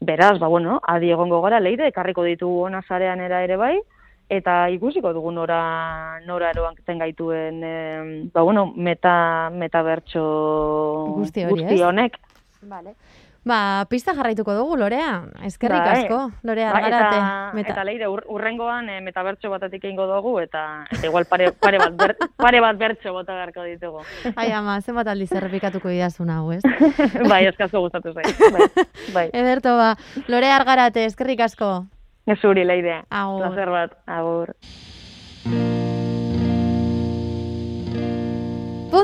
Beraz, 0.01 0.39
ba 0.41 0.49
bueno, 0.49 0.79
adi 0.89 1.13
egongo 1.13 1.43
gara 1.45 1.61
leire 1.61 1.91
ekarriko 1.93 2.25
ditugu 2.25 2.65
ona 2.71 2.81
zarean 2.89 3.21
era 3.21 3.43
ere 3.45 3.61
bai 3.61 3.77
eta 4.33 4.71
ikusiko 4.73 5.13
dugu 5.13 5.31
nora 5.31 6.21
nora 6.25 6.51
eroan 6.51 6.75
gaituen 6.99 7.63
em, 7.63 8.31
ba 8.33 8.43
bueno, 8.43 8.73
meta 8.75 9.51
metabertso 9.53 11.13
Guzti 11.19 11.45
hori, 11.45 11.65
ez? 11.65 11.81
honek. 11.83 12.17
Vale. 12.63 12.95
Ba, 13.45 13.85
pista 13.91 14.15
jarraituko 14.17 14.55
dugu, 14.57 14.77
Lorea. 14.81 15.27
Eskerrik 15.45 15.85
Bai. 15.85 16.05
asko, 16.05 16.31
Lorea 16.43 16.71
Ba, 16.73 16.79
Argarate. 16.79 17.17
eta, 17.17 17.51
Meta. 17.53 17.73
eta 17.75 17.85
leire 17.85 18.09
ur, 18.09 18.23
urrengoan 18.33 18.89
e, 18.89 19.01
metabertso 19.05 19.51
batetik 19.53 19.85
egingo 19.85 20.07
dugu 20.09 20.39
eta 20.41 20.87
eta 20.91 21.07
igual 21.07 21.27
pare, 21.29 21.53
pare, 21.53 21.79
bat, 21.79 21.93
ber, 21.93 22.17
pare 22.45 22.61
bat 22.65 22.79
bertso 22.81 23.13
bota 23.13 23.35
beharko 23.37 23.67
ditugu. 23.69 24.01
Ai, 24.35 24.51
ama, 24.53 24.81
zenbat 24.81 25.13
aldiz 25.13 25.31
errepikatuko 25.33 25.93
idazun 25.93 26.31
hau, 26.31 26.53
ez? 26.53 26.63
bai, 27.33 27.45
eskazko 27.53 27.85
gustatu 27.85 28.15
zait. 28.15 28.33
Bai, 28.51 28.71
bai. 29.13 29.27
Ederto, 29.43 29.77
ba, 29.77 29.95
Lorea 30.27 30.57
Argarate, 30.57 31.05
eskerrik 31.05 31.45
asko. 31.45 31.85
Ez 32.27 32.41
leire. 32.43 33.03
Agur. 33.11 33.43
Placer 33.45 33.69
bat. 33.69 33.99
Agur. 34.07 34.55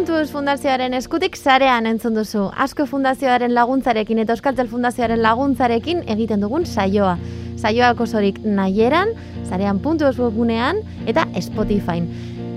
Puntuz 0.01 0.31
Fundazioaren 0.33 0.95
eskutik 0.97 1.35
sarean 1.37 1.85
entzun 1.85 2.15
duzu. 2.17 2.47
Asko 2.65 2.87
Fundazioaren 2.89 3.53
laguntzarekin 3.53 4.23
eta 4.23 4.33
Euskaltel 4.33 4.71
Fundazioaren 4.71 5.21
laguntzarekin 5.21 5.99
egiten 6.09 6.41
dugun 6.41 6.65
saioa. 6.65 7.19
Saioak 7.61 8.01
osorik 8.01 8.39
nahieran, 8.41 9.11
sarean 9.45 9.77
Puntuz 9.85 10.15
webgunean 10.17 10.81
eta 11.05 11.27
Spotifyn. 11.45 12.09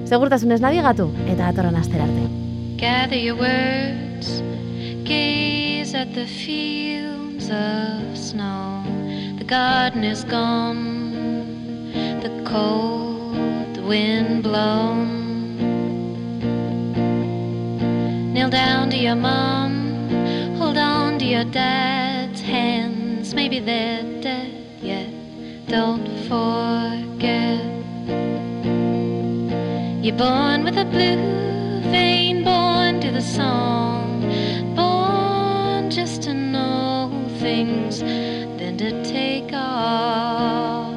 Segurtasunez 0.07 0.61
nabigatu 0.63 1.09
eta 1.25 1.49
datorren 1.49 1.75
astera 1.81 2.05
arte. 2.07 2.29
Gather 2.79 3.19
your 3.19 3.35
words, 3.35 4.39
gaze 5.03 5.99
at 5.99 6.15
the 6.15 6.23
fields 6.23 7.51
of 7.51 8.15
snow. 8.15 8.87
The 9.35 9.43
garden 9.43 10.05
is 10.05 10.23
gone, 10.23 11.43
the 12.23 12.31
cold 12.47 13.83
wind 13.83 14.43
blown. 14.47 15.32
Kneel 18.33 18.49
down 18.49 18.89
to 18.89 18.97
your 18.97 19.15
mom, 19.15 20.09
hold 20.57 20.75
on 20.75 21.19
to 21.19 21.25
your 21.25 21.43
dad's 21.43 22.41
hands. 22.41 23.35
Maybe 23.35 23.59
they're 23.59 24.01
dead 24.23 24.51
yet, 24.81 25.07
don't 25.67 26.07
forget. 26.27 27.63
You're 30.03 30.17
born 30.17 30.63
with 30.63 30.77
a 30.77 30.85
blue 30.85 31.91
vein, 31.91 32.43
born 32.43 32.99
to 33.01 33.11
the 33.11 33.21
song, 33.21 34.21
born 34.75 35.91
just 35.91 36.23
to 36.23 36.33
know 36.33 37.11
things, 37.37 37.99
then 37.99 38.77
to 38.77 39.03
take 39.03 39.53
off. 39.53 40.92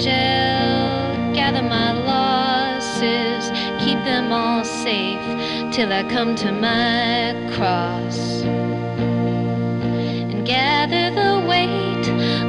Angel, 0.00 1.34
gather 1.34 1.62
my 1.62 1.92
losses, 1.92 3.50
keep 3.84 3.98
them 4.04 4.32
all 4.32 4.64
safe 4.64 5.20
till 5.74 5.92
I 5.92 6.02
come 6.08 6.34
to 6.36 6.52
my 6.52 7.34
cross. 7.54 8.42
And 10.32 10.46
gather 10.46 11.10
the 11.10 11.46
weight, 11.46 12.06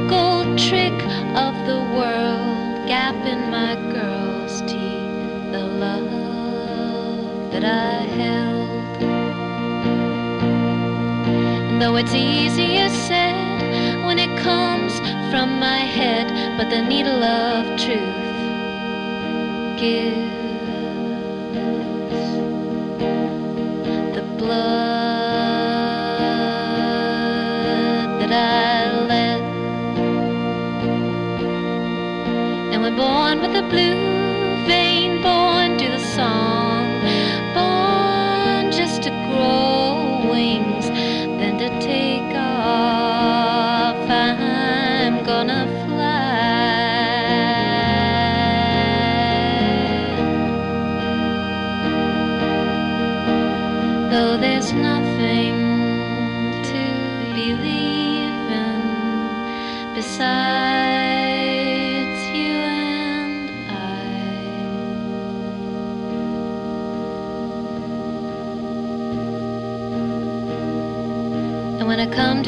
gold 0.08 0.58
trick 0.58 0.98
of 1.36 1.54
the 1.66 1.80
world, 1.96 2.86
gap 2.88 3.16
in 3.26 3.50
my 3.50 3.74
girl's 3.92 4.60
teeth, 4.62 5.52
the 5.52 5.66
love 5.84 7.52
that 7.52 7.64
I 7.64 8.02
held. 8.18 9.02
And 11.68 11.82
though 11.82 11.96
it's 11.96 12.14
easier 12.14 12.88
said 12.88 14.06
when 14.06 14.18
it 14.18 14.38
comes 14.38 14.98
from 15.30 15.58
my 15.60 15.78
head, 15.98 16.21
but 16.56 16.68
the 16.70 16.82
needle 16.82 17.22
of 17.22 17.64
truth 17.78 18.00
gives 19.80 20.30
the 24.16 24.22
blood 24.38 24.60
that 28.20 28.32
I 28.32 29.06
let. 29.06 29.40
And 32.72 32.82
we're 32.82 32.96
born 32.96 33.40
with 33.40 33.56
a 33.56 33.62
blue 33.70 34.01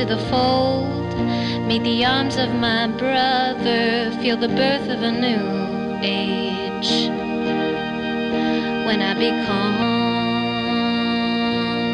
The 0.05 0.19
fold, 0.29 1.17
meet 1.67 1.83
the 1.83 2.05
arms 2.05 2.37
of 2.37 2.55
my 2.55 2.87
brother, 2.87 4.11
feel 4.21 4.37
the 4.37 4.49
birth 4.49 4.89
of 4.91 5.03
a 5.03 5.11
new 5.11 5.99
age. 6.03 7.09
When 8.87 9.01
I 9.01 9.15
become 9.15 9.79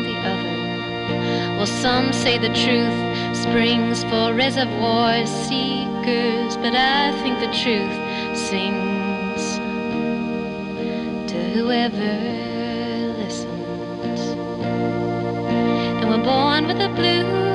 the 0.03 0.17
other, 0.33 1.57
well, 1.57 1.67
some 1.67 2.13
say 2.13 2.37
the 2.37 2.49
truth 2.49 3.37
springs 3.37 4.03
for 4.03 4.35
reservoir 4.35 5.25
seekers, 5.25 6.57
but 6.57 6.75
I 6.75 7.13
think 7.23 7.39
the 7.39 7.53
truth 7.63 7.97
sings 8.37 9.43
to 11.31 11.39
whoever 11.55 12.13
listens. 13.23 14.21
And 16.01 16.11
we're 16.11 16.25
born 16.25 16.67
with 16.67 16.81
a 16.81 16.89
blue 16.89 17.50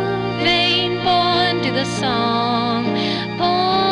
the 1.76 1.84
song. 1.84 2.86
Born 3.38 3.85